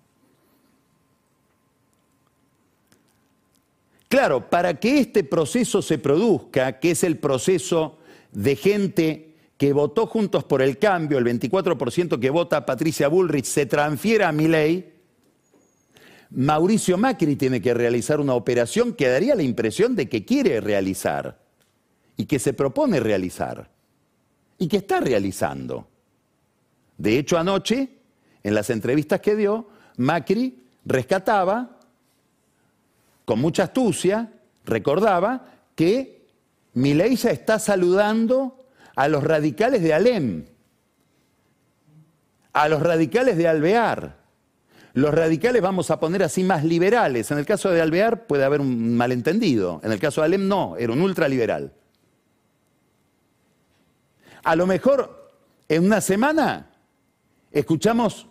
[4.07, 7.97] Claro, para que este proceso se produzca, que es el proceso
[8.31, 13.65] de gente que votó Juntos por el Cambio, el 24% que vota Patricia Bullrich, se
[13.65, 14.93] transfiera a mi ley,
[16.29, 21.39] Mauricio Macri tiene que realizar una operación que daría la impresión de que quiere realizar
[22.17, 23.71] y que se propone realizar
[24.57, 25.87] y que está realizando.
[26.97, 27.89] De hecho, anoche,
[28.43, 29.67] en las entrevistas que dio,
[29.97, 31.79] Macri rescataba
[33.25, 34.31] con mucha astucia,
[34.65, 36.27] recordaba que
[36.73, 38.65] Milei ya está saludando
[38.95, 40.45] a los radicales de Alem,
[42.51, 44.23] a los radicales de Alvear.
[44.93, 47.31] Los radicales vamos a poner así más liberales.
[47.31, 49.81] En el caso de Alvear puede haber un malentendido.
[49.83, 51.73] En el caso de Alem no, era un ultraliberal.
[54.43, 55.31] A lo mejor
[55.67, 56.72] en una semana
[57.53, 58.27] escuchamos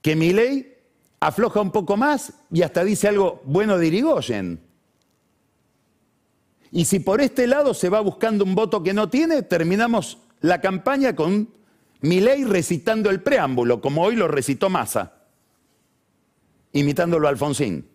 [0.00, 0.76] que Milei
[1.18, 4.60] afloja un poco más y hasta dice algo bueno de Irigoyen.
[6.70, 10.60] Y si por este lado se va buscando un voto que no tiene, terminamos la
[10.60, 11.48] campaña con
[12.00, 15.14] Milei recitando el preámbulo, como hoy lo recitó Massa,
[16.72, 17.88] imitándolo a Alfonsín.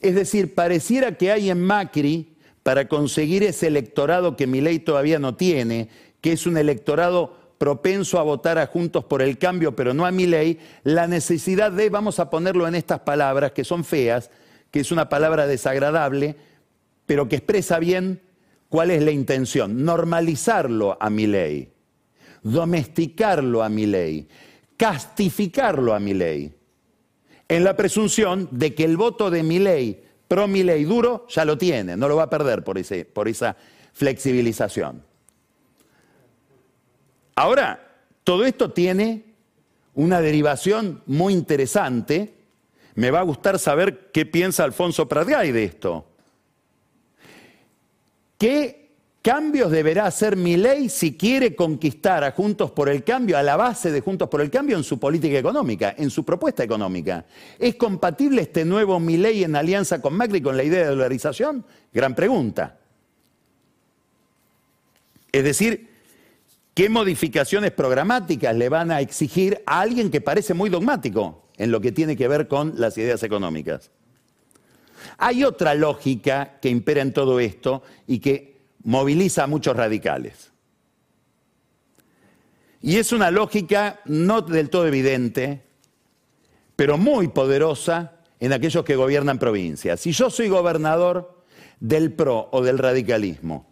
[0.00, 5.34] Es decir, pareciera que hay en Macri, para conseguir ese electorado que Milei todavía no
[5.34, 5.88] tiene,
[6.22, 10.10] que es un electorado propenso a votar a Juntos por el Cambio, pero no a
[10.10, 14.30] mi ley, la necesidad de, vamos a ponerlo en estas palabras que son feas,
[14.70, 16.36] que es una palabra desagradable,
[17.06, 18.22] pero que expresa bien
[18.68, 21.72] cuál es la intención, normalizarlo a mi ley,
[22.42, 24.26] domesticarlo a mi ley,
[24.76, 26.54] castificarlo a mi ley,
[27.48, 31.44] en la presunción de que el voto de mi ley, pro mi ley duro, ya
[31.44, 32.80] lo tiene, no lo va a perder por,
[33.12, 33.56] por esa
[33.92, 35.11] flexibilización.
[37.34, 37.92] Ahora,
[38.24, 39.24] todo esto tiene
[39.94, 42.34] una derivación muy interesante.
[42.94, 46.06] Me va a gustar saber qué piensa Alfonso Pratgay de esto.
[48.38, 48.90] ¿Qué
[49.22, 53.56] cambios deberá hacer mi ley si quiere conquistar a Juntos por el Cambio, a la
[53.56, 57.24] base de Juntos por el Cambio en su política económica, en su propuesta económica?
[57.58, 61.64] ¿Es compatible este nuevo mi ley en alianza con Macri con la idea de dolarización?
[61.92, 62.78] Gran pregunta.
[65.30, 65.91] Es decir,
[66.74, 71.80] ¿Qué modificaciones programáticas le van a exigir a alguien que parece muy dogmático en lo
[71.82, 73.90] que tiene que ver con las ideas económicas?
[75.18, 80.50] Hay otra lógica que impera en todo esto y que moviliza a muchos radicales.
[82.80, 85.62] Y es una lógica no del todo evidente,
[86.74, 90.00] pero muy poderosa en aquellos que gobiernan provincias.
[90.00, 91.44] Si yo soy gobernador
[91.80, 93.71] del PRO o del radicalismo,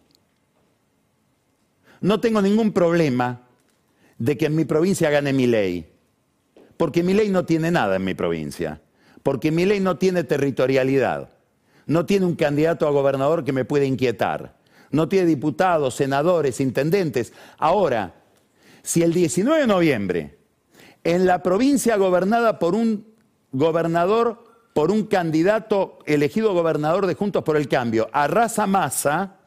[2.01, 3.47] no tengo ningún problema
[4.17, 5.89] de que en mi provincia gane mi ley,
[6.77, 8.81] porque mi ley no tiene nada en mi provincia,
[9.23, 11.29] porque mi ley no tiene territorialidad,
[11.85, 14.57] no tiene un candidato a gobernador que me pueda inquietar,
[14.91, 17.33] no tiene diputados, senadores, intendentes.
[17.57, 18.15] Ahora,
[18.83, 20.37] si el 19 de noviembre,
[21.03, 23.07] en la provincia gobernada por un
[23.51, 24.43] gobernador,
[24.73, 29.37] por un candidato elegido gobernador de Juntos por el Cambio, arrasa masa,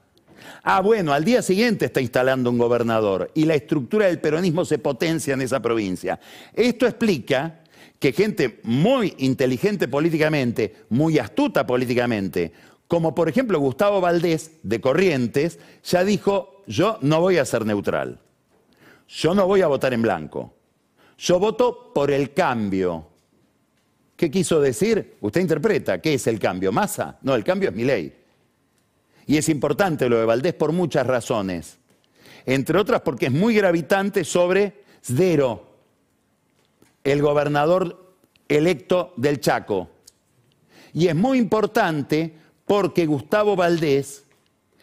[0.63, 4.79] Ah, bueno, al día siguiente está instalando un gobernador y la estructura del peronismo se
[4.79, 6.19] potencia en esa provincia.
[6.53, 7.61] Esto explica
[7.99, 12.53] que gente muy inteligente políticamente, muy astuta políticamente,
[12.89, 18.21] como por ejemplo Gustavo Valdés de Corrientes, ya dijo, yo no voy a ser neutral,
[19.09, 20.55] yo no voy a votar en blanco,
[21.19, 23.09] yo voto por el cambio.
[24.17, 25.17] ¿Qué quiso decir?
[25.21, 26.71] Usted interpreta, ¿qué es el cambio?
[26.71, 27.19] ¿Masa?
[27.23, 28.24] No, el cambio es mi ley.
[29.27, 31.79] Y es importante lo de Valdés por muchas razones.
[32.47, 35.67] Entre otras porque es muy gravitante sobre Zdero,
[37.03, 38.17] el gobernador
[38.49, 39.91] electo del Chaco.
[40.93, 42.35] Y es muy importante
[42.67, 44.25] porque Gustavo Valdés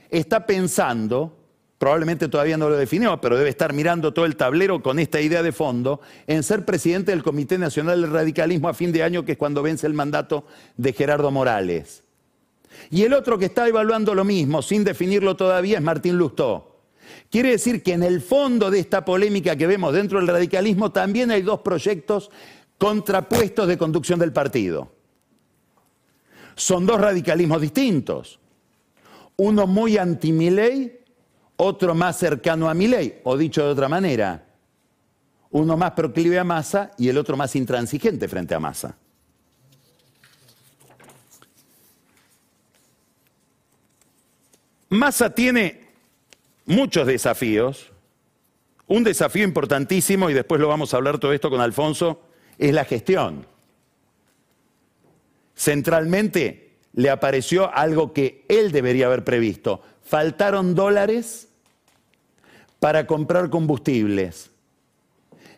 [0.09, 1.37] está pensando,
[1.77, 5.41] probablemente todavía no lo definió, pero debe estar mirando todo el tablero con esta idea
[5.41, 9.33] de fondo, en ser presidente del Comité Nacional del Radicalismo a fin de año, que
[9.33, 10.45] es cuando vence el mandato
[10.77, 12.00] de Gerardo Morales.
[12.89, 16.81] Y el otro que está evaluando lo mismo, sin definirlo todavía, es Martín Lustó.
[17.29, 21.31] Quiere decir que en el fondo de esta polémica que vemos dentro del radicalismo también
[21.31, 22.29] hay dos proyectos
[22.77, 24.91] contrapuestos de conducción del partido.
[26.55, 28.39] Son dos radicalismos distintos.
[29.37, 30.99] Uno muy anti-Milei,
[31.57, 34.45] otro más cercano a Milei, o dicho de otra manera,
[35.51, 38.97] uno más proclive a Massa y el otro más intransigente frente a Massa.
[44.91, 45.87] Massa tiene
[46.65, 47.93] muchos desafíos.
[48.87, 52.21] Un desafío importantísimo, y después lo vamos a hablar todo esto con Alfonso,
[52.57, 53.45] es la gestión.
[55.55, 59.81] Centralmente le apareció algo que él debería haber previsto.
[60.03, 61.47] Faltaron dólares
[62.79, 64.51] para comprar combustibles.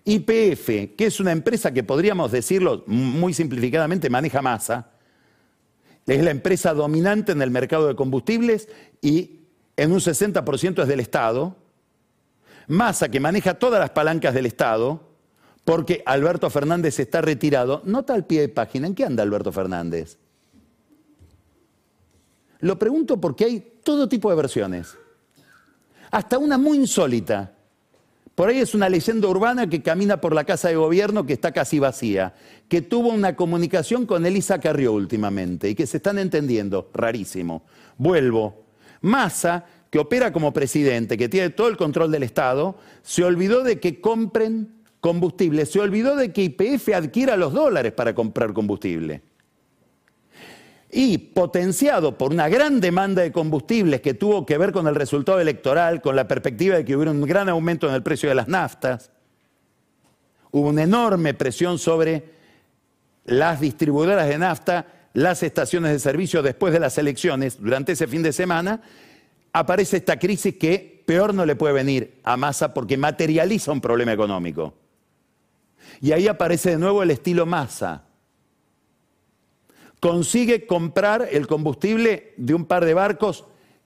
[0.06, 4.92] YPF, que es una empresa que podríamos decirlo muy simplificadamente, maneja masa,
[6.06, 8.68] es la empresa dominante en el mercado de combustibles
[9.04, 9.42] y
[9.76, 11.56] en un 60% es del Estado.
[12.68, 15.02] Masa, que maneja todas las palancas del Estado,
[15.66, 17.82] porque Alberto Fernández está retirado.
[17.84, 20.18] Nota al pie de página, ¿en qué anda Alberto Fernández?
[22.62, 24.98] Lo pregunto porque hay todo tipo de versiones.
[26.10, 27.52] Hasta una muy insólita.
[28.36, 31.52] Por ahí es una leyenda urbana que camina por la casa de gobierno que está
[31.52, 32.34] casi vacía,
[32.70, 37.64] que tuvo una comunicación con Elisa Carrió últimamente y que se están entendiendo, rarísimo.
[37.98, 38.63] Vuelvo.
[39.04, 43.80] Massa, que opera como presidente, que tiene todo el control del Estado, se olvidó de
[43.80, 49.22] que compren combustible, se olvidó de que IPF adquiera los dólares para comprar combustible.
[50.90, 55.40] Y potenciado por una gran demanda de combustibles que tuvo que ver con el resultado
[55.40, 58.48] electoral, con la perspectiva de que hubiera un gran aumento en el precio de las
[58.48, 59.12] naftas,
[60.52, 62.32] hubo una enorme presión sobre
[63.26, 68.24] las distribuidoras de nafta, las estaciones de servicio después de las elecciones, durante ese fin
[68.24, 68.82] de semana,
[69.52, 74.14] aparece esta crisis que peor no le puede venir a Massa porque materializa un problema
[74.14, 74.74] económico.
[76.02, 78.04] Y ahí aparece de nuevo el estilo Massa
[80.04, 83.46] consigue comprar el combustible de un par de barcos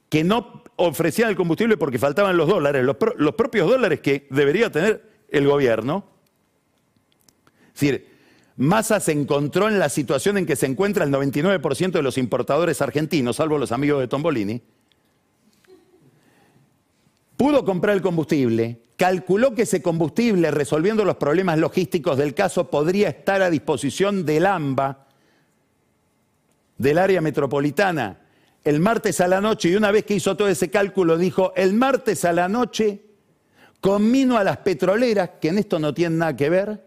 [0.10, 2.96] que no ofrecían el combustible porque faltaban los dólares, los,
[3.36, 6.06] propios dólares que debería tener el gobierno.
[7.68, 8.17] Es decir,
[8.58, 12.82] Massa se encontró en la situación en que se encuentra el 99% de los importadores
[12.82, 14.62] argentinos, salvo los amigos de Tombolini.
[17.38, 23.10] Pudo comprar el combustible, calculó que ese combustible, resolviendo los problemas logísticos del caso, podría
[23.10, 25.06] estar a disposición del AMBA
[26.80, 28.22] del área metropolitana
[28.68, 31.74] el martes a la noche y una vez que hizo todo ese cálculo dijo, el
[31.74, 33.02] martes a la noche
[33.80, 36.87] conmino a las petroleras, que en esto no tienen nada que ver,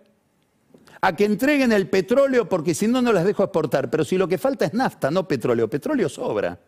[1.00, 3.90] a que entreguen el petróleo porque si no, no las dejo exportar.
[3.90, 6.58] Pero si lo que falta es nafta, no petróleo, petróleo sobra.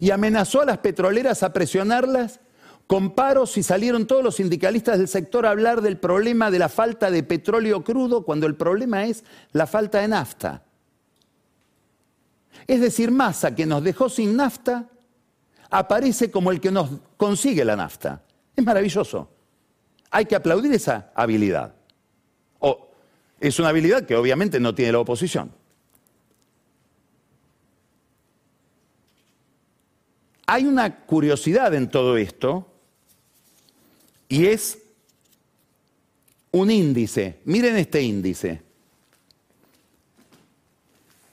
[0.00, 2.40] Y amenazó a las petroleras a presionarlas
[2.86, 6.68] con paros y salieron todos los sindicalistas del sector a hablar del problema de la
[6.68, 10.62] falta de petróleo crudo cuando el problema es la falta de nafta.
[12.66, 14.88] Es decir, Massa, que nos dejó sin nafta,
[15.70, 18.22] aparece como el que nos consigue la nafta.
[18.54, 19.30] Es maravilloso.
[20.10, 21.74] Hay que aplaudir esa habilidad.
[23.40, 25.52] Es una habilidad que obviamente no tiene la oposición.
[30.46, 32.72] Hay una curiosidad en todo esto
[34.28, 34.78] y es
[36.52, 37.40] un índice.
[37.44, 38.62] Miren este índice.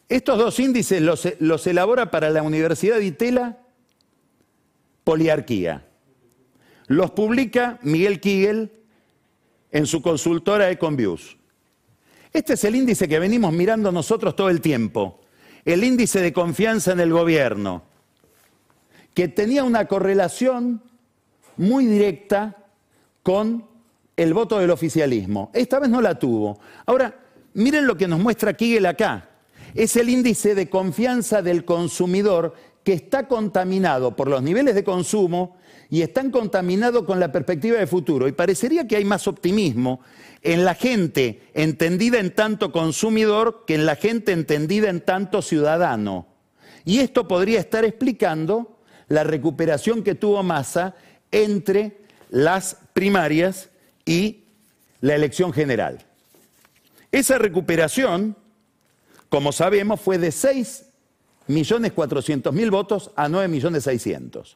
[0.09, 3.57] Estos dos índices los, elabora para la Universidad de Itela
[5.03, 5.87] Poliarquía.
[6.87, 8.71] Los publica Miguel Kigel
[9.71, 11.37] en su consultora Econviews.
[12.33, 15.21] Este es el índice que venimos mirando nosotros todo el tiempo,
[15.63, 17.83] el índice de confianza en el gobierno,
[19.13, 20.81] que tenía una correlación
[21.57, 22.57] muy directa
[23.21, 23.67] con
[24.17, 25.51] el voto del oficialismo.
[25.53, 26.59] Esta vez no la tuvo.
[26.87, 27.15] Ahora,
[27.53, 29.29] miren lo que nos muestra Kigel acá
[29.75, 35.57] es el índice de confianza del consumidor que está contaminado por los niveles de consumo
[35.89, 38.27] y están contaminados con la perspectiva de futuro.
[38.27, 40.01] Y parecería que hay más optimismo
[40.41, 46.27] en la gente entendida en tanto consumidor que en la gente entendida en tanto ciudadano.
[46.85, 50.95] Y esto podría estar explicando la recuperación que tuvo Massa
[51.31, 53.69] entre las primarias
[54.05, 54.43] y
[54.99, 55.99] la elección general.
[57.11, 58.35] Esa recuperación
[59.33, 60.31] como sabemos, fue de
[61.47, 64.55] 6.400.000 votos a 9.600.000.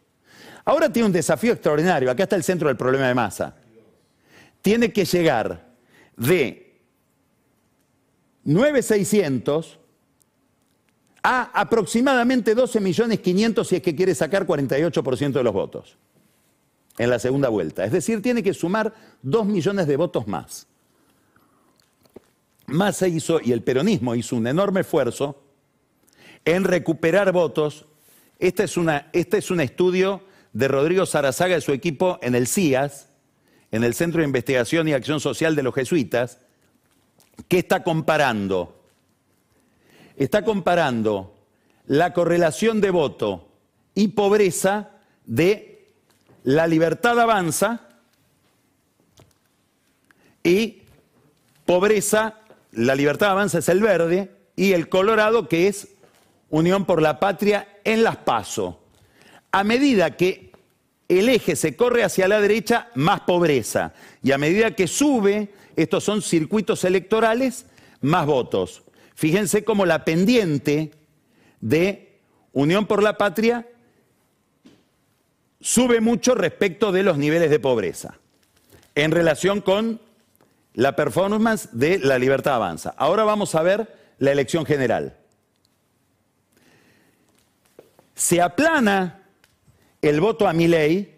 [0.65, 2.11] Ahora tiene un desafío extraordinario.
[2.11, 3.55] Acá está el centro del problema de masa.
[4.61, 5.73] Tiene que llegar
[6.17, 6.81] de
[8.45, 9.77] 9.600
[11.23, 15.97] a aproximadamente 12.500.000 si es que quiere sacar 48% de los votos.
[16.97, 17.85] en la segunda vuelta.
[17.85, 20.67] Es decir, tiene que sumar dos millones de votos más.
[22.65, 25.46] Massa hizo, y el peronismo hizo un enorme esfuerzo
[26.47, 27.85] en recuperar votos.
[28.39, 30.23] Este es, una, este es un estudio
[30.53, 33.09] de Rodrigo Sarazaga y su equipo en el CIAS,
[33.69, 36.39] en el Centro de Investigación y Acción Social de los Jesuitas,
[37.49, 38.81] que está comparando.
[40.15, 41.35] Está comparando
[41.85, 43.49] la correlación de voto
[43.93, 44.91] y pobreza
[45.25, 45.89] de
[46.45, 47.89] la libertad avanza
[50.43, 50.83] y
[51.65, 52.39] pobreza,
[52.71, 55.96] la libertad avanza es el verde y el colorado que es
[56.49, 58.79] Unión por la Patria en las PASO.
[59.51, 60.51] A medida que
[61.07, 63.93] el eje se corre hacia la derecha, más pobreza.
[64.21, 67.65] Y a medida que sube, estos son circuitos electorales,
[68.01, 68.83] más votos.
[69.15, 70.91] Fíjense cómo la pendiente
[71.61, 72.19] de
[72.53, 73.67] Unión por la Patria
[75.59, 78.19] sube mucho respecto de los niveles de pobreza
[78.95, 80.01] en relación con
[80.73, 82.93] la performance de la libertad avanza.
[82.97, 85.15] Ahora vamos a ver la elección general.
[88.17, 89.21] Se aplana
[90.01, 91.13] el voto a mi ley,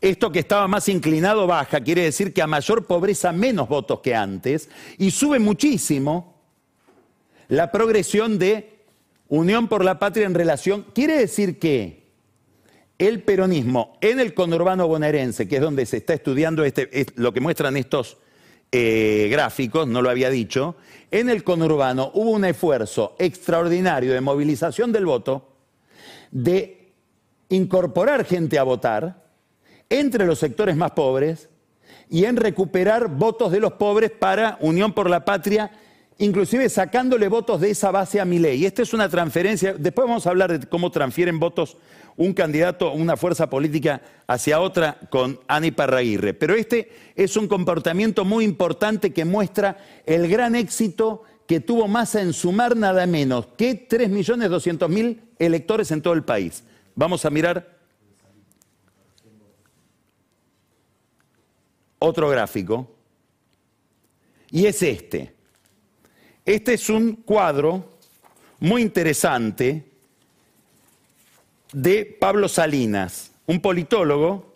[0.00, 4.16] esto que estaba más inclinado baja, quiere decir que a mayor pobreza menos votos que
[4.16, 6.34] antes, y sube muchísimo
[7.46, 8.78] la progresión de
[9.28, 12.08] Unión por la Patria en relación, quiere decir que
[12.98, 17.40] el peronismo en el conurbano bonaerense, que es donde se está estudiando este, lo que
[17.40, 18.16] muestran estos
[18.72, 20.74] eh, gráficos, no lo había dicho,
[21.12, 25.57] en el conurbano hubo un esfuerzo extraordinario de movilización del voto,
[26.30, 26.92] de
[27.48, 29.24] incorporar gente a votar
[29.88, 31.48] entre los sectores más pobres
[32.10, 35.70] y en recuperar votos de los pobres para Unión por la Patria
[36.18, 38.64] inclusive sacándole votos de esa base a mi ley.
[38.66, 41.76] Esta es una transferencia, después vamos a hablar de cómo transfieren votos
[42.16, 46.34] un candidato, una fuerza política hacia otra con Ani Parraguirre.
[46.34, 52.20] Pero este es un comportamiento muy importante que muestra el gran éxito que tuvo Massa
[52.20, 56.62] en sumar nada menos que 3.200.000 electores en todo el país.
[56.94, 57.78] Vamos a mirar
[61.98, 62.94] otro gráfico.
[64.50, 65.34] Y es este.
[66.44, 67.94] Este es un cuadro
[68.60, 69.90] muy interesante
[71.72, 74.52] de Pablo Salinas, un politólogo,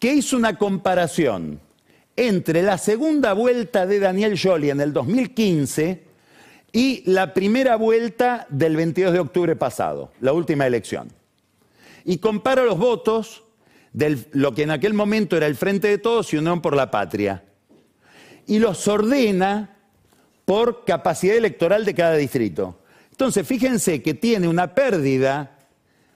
[0.00, 1.60] que hizo una comparación
[2.16, 6.05] entre la segunda vuelta de Daniel Jolie en el 2015
[6.72, 11.12] y la primera vuelta del 22 de octubre pasado, la última elección.
[12.04, 13.44] Y compara los votos
[13.92, 16.90] de lo que en aquel momento era el Frente de Todos y Unión por la
[16.90, 17.44] Patria.
[18.46, 19.76] Y los ordena
[20.44, 22.80] por capacidad electoral de cada distrito.
[23.10, 25.58] Entonces, fíjense que tiene una pérdida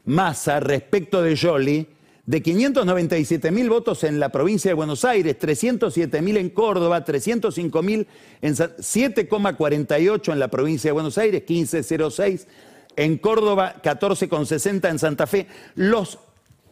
[0.05, 1.89] masa respecto de Jolie
[2.31, 7.83] de 597 mil votos en la provincia de Buenos Aires, 307 mil en Córdoba, 305
[7.83, 8.07] mil
[8.41, 12.47] en 7,48 en la provincia de Buenos Aires, 15,06
[12.95, 15.49] en Córdoba, 14,60 en Santa Fe.
[15.75, 16.21] Los,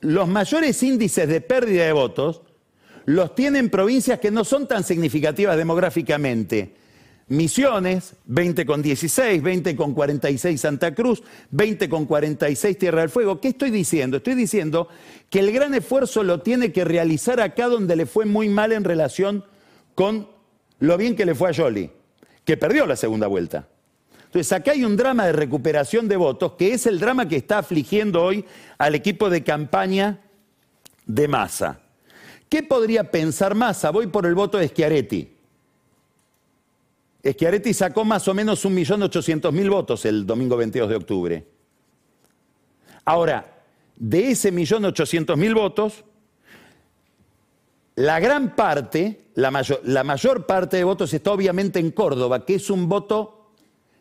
[0.00, 2.42] los mayores índices de pérdida de votos
[3.06, 6.76] los tienen provincias que no son tan significativas demográficamente
[7.28, 13.38] Misiones, 20 con 16, 20 con 46 Santa Cruz, 20 con 46 Tierra del Fuego.
[13.38, 14.16] ¿Qué estoy diciendo?
[14.16, 14.88] Estoy diciendo
[15.28, 18.82] que el gran esfuerzo lo tiene que realizar acá donde le fue muy mal en
[18.84, 19.44] relación
[19.94, 20.28] con
[20.78, 21.90] lo bien que le fue a Jolie,
[22.46, 23.68] que perdió la segunda vuelta.
[24.24, 27.58] Entonces acá hay un drama de recuperación de votos que es el drama que está
[27.58, 28.46] afligiendo hoy
[28.78, 30.20] al equipo de campaña
[31.04, 31.80] de Massa.
[32.48, 33.90] ¿Qué podría pensar Massa?
[33.90, 35.37] Voy por el voto de Schiaretti.
[37.32, 41.46] Schiaretti sacó más o menos 1.800.000 votos el domingo 22 de octubre.
[43.04, 43.64] Ahora,
[43.96, 46.04] de ese 1.800.000 votos,
[47.96, 52.88] la gran parte, la mayor, parte de votos está obviamente en Córdoba, que es un
[52.88, 53.50] voto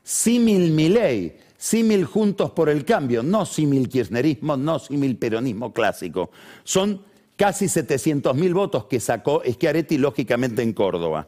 [0.03, 6.29] símil Milei, símil Juntos por el Cambio, no símil kirchnerismo, no símil peronismo clásico.
[6.63, 7.01] Son
[7.35, 11.27] casi 700.000 votos que sacó Schiaretti, lógicamente, en Córdoba.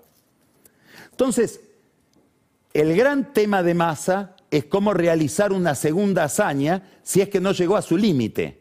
[1.11, 1.61] Entonces,
[2.73, 7.51] el gran tema de Massa es cómo realizar una segunda hazaña si es que no
[7.51, 8.59] llegó a su límite.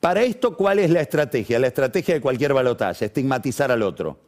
[0.00, 1.58] Para esto, ¿cuál es la estrategia?
[1.58, 4.20] La estrategia de cualquier balotaje, estigmatizar al otro.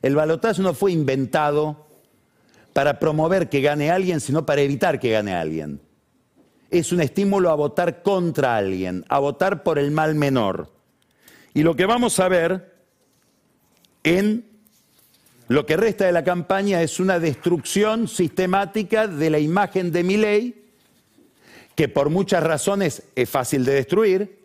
[0.00, 1.86] El balotaje no fue inventado
[2.72, 5.80] para promover que gane alguien, sino para evitar que gane alguien.
[6.70, 10.70] Es un estímulo a votar contra alguien, a votar por el mal menor.
[11.54, 12.74] Y lo que vamos a ver
[14.04, 14.55] en
[15.48, 20.16] lo que resta de la campaña es una destrucción sistemática de la imagen de mi
[20.16, 20.64] ley,
[21.74, 24.38] que por muchas razones es fácil de destruir,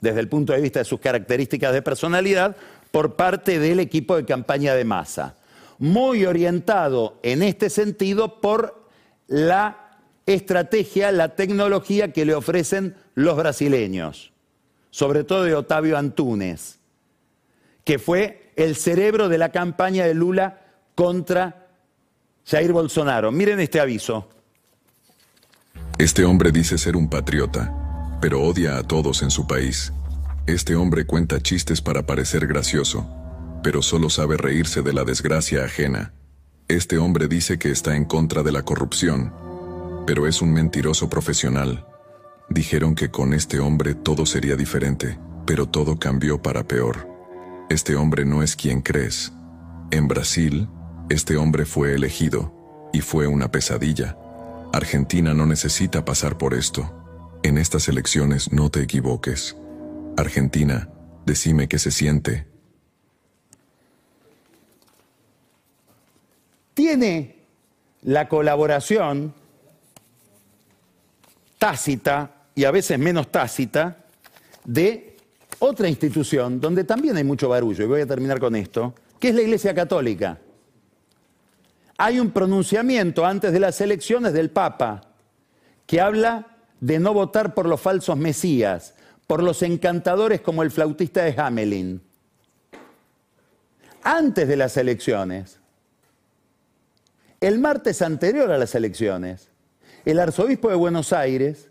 [0.00, 2.56] desde el punto de vista de sus características de personalidad,
[2.92, 5.36] por parte del equipo de campaña de masa.
[5.78, 8.88] Muy orientado en este sentido por
[9.26, 14.32] la estrategia, la tecnología que le ofrecen los brasileños,
[14.90, 16.78] sobre todo de Otavio Antunes,
[17.84, 20.58] que fue el cerebro de la campaña de Lula
[20.96, 21.68] contra
[22.44, 23.30] Jair Bolsonaro.
[23.30, 24.28] Miren este aviso.
[25.96, 29.92] Este hombre dice ser un patriota, pero odia a todos en su país.
[30.48, 33.06] Este hombre cuenta chistes para parecer gracioso,
[33.62, 36.12] pero solo sabe reírse de la desgracia ajena.
[36.66, 39.32] Este hombre dice que está en contra de la corrupción,
[40.04, 41.86] pero es un mentiroso profesional.
[42.48, 47.17] Dijeron que con este hombre todo sería diferente, pero todo cambió para peor.
[47.70, 49.32] Este hombre no es quien crees.
[49.90, 50.68] En Brasil,
[51.10, 54.16] este hombre fue elegido, y fue una pesadilla.
[54.72, 56.94] Argentina no necesita pasar por esto.
[57.42, 59.56] En estas elecciones no te equivoques.
[60.16, 60.88] Argentina,
[61.26, 62.46] decime qué se siente.
[66.74, 67.36] Tiene
[68.02, 69.34] la colaboración
[71.58, 74.04] tácita y a veces menos tácita
[74.64, 75.07] de
[75.58, 79.34] otra institución donde también hay mucho barullo, y voy a terminar con esto, que es
[79.34, 80.38] la Iglesia Católica.
[81.96, 85.02] Hay un pronunciamiento antes de las elecciones del Papa
[85.86, 86.46] que habla
[86.80, 88.94] de no votar por los falsos mesías,
[89.26, 92.00] por los encantadores como el flautista de Hamelin.
[94.04, 95.58] Antes de las elecciones,
[97.40, 99.48] el martes anterior a las elecciones,
[100.04, 101.68] el arzobispo de Buenos Aires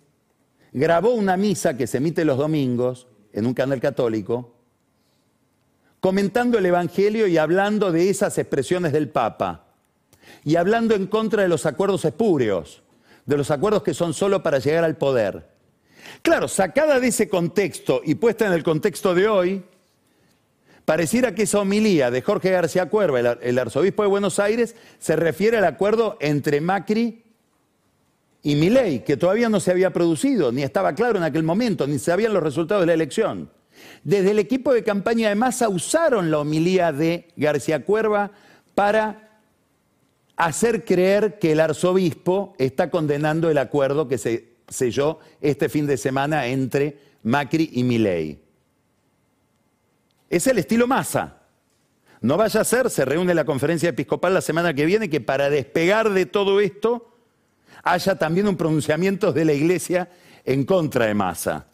[0.73, 3.07] grabó una misa que se emite los domingos
[3.37, 4.51] en un canal católico,
[5.99, 9.67] comentando el Evangelio y hablando de esas expresiones del Papa
[10.43, 12.81] y hablando en contra de los acuerdos espúreos,
[13.27, 15.49] de los acuerdos que son solo para llegar al poder.
[16.23, 19.63] Claro, sacada de ese contexto y puesta en el contexto de hoy,
[20.83, 25.57] pareciera que esa homilía de Jorge García Cuerva, el arzobispo de Buenos Aires, se refiere
[25.57, 27.23] al acuerdo entre Macri
[28.43, 31.99] y Milei, que todavía no se había producido, ni estaba claro en aquel momento, ni
[31.99, 33.49] sabían los resultados de la elección.
[34.03, 38.31] Desde el equipo de campaña de Massa usaron la homilía de García Cuerva
[38.73, 39.41] para
[40.35, 45.97] hacer creer que el arzobispo está condenando el acuerdo que se selló este fin de
[45.97, 48.39] semana entre Macri y Milei.
[50.29, 51.41] Es el estilo Massa.
[52.21, 55.49] No vaya a ser, se reúne la conferencia episcopal la semana que viene, que para
[55.49, 57.16] despegar de todo esto
[57.91, 60.09] haya también un pronunciamiento de la iglesia
[60.45, 61.67] en contra de Massa.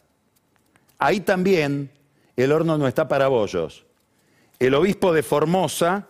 [0.97, 1.91] Ahí también
[2.35, 3.85] el horno no está para bollos.
[4.59, 6.07] El obispo de Formosa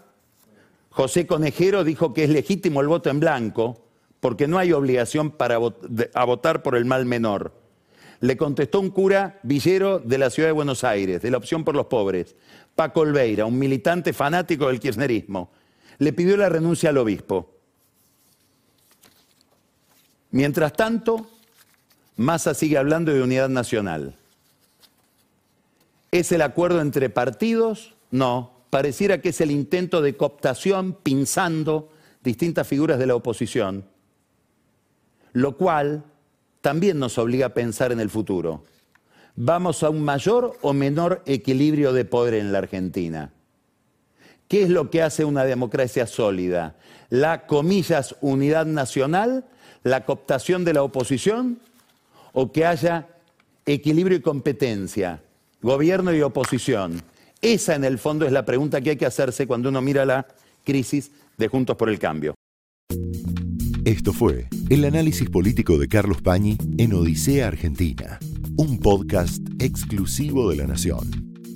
[0.90, 3.84] José Conejero dijo que es legítimo el voto en blanco
[4.20, 7.54] porque no hay obligación para a votar por el mal menor.
[8.20, 11.76] Le contestó un cura villero de la ciudad de Buenos Aires, de la opción por
[11.76, 12.36] los pobres,
[12.76, 15.52] Paco Olveira, un militante fanático del kirchnerismo.
[15.98, 17.53] Le pidió la renuncia al obispo.
[20.34, 21.28] Mientras tanto,
[22.18, 24.16] Massa sigue hablando de unidad nacional.
[26.10, 27.94] ¿Es el acuerdo entre partidos?
[28.10, 31.92] No, pareciera que es el intento de cooptación pinzando
[32.24, 33.86] distintas figuras de la oposición,
[35.34, 36.04] lo cual
[36.62, 38.64] también nos obliga a pensar en el futuro.
[39.36, 43.32] ¿Vamos a un mayor o menor equilibrio de poder en la Argentina?
[44.48, 46.76] ¿Qué es lo que hace una democracia sólida?
[47.12, 49.46] ¿La, comillas, unidad nacional?
[49.84, 51.60] ¿La cooptación de la oposición?
[52.32, 53.08] ¿O que haya
[53.66, 55.22] equilibrio y competencia?
[55.62, 57.02] Gobierno y oposición.
[57.42, 60.26] Esa en el fondo es la pregunta que hay que hacerse cuando uno mira la
[60.64, 62.34] crisis de Juntos por el Cambio.
[63.84, 68.20] Esto fue el análisis político de Carlos Pañi en Odisea Argentina,
[68.56, 71.33] un podcast exclusivo de La Nación.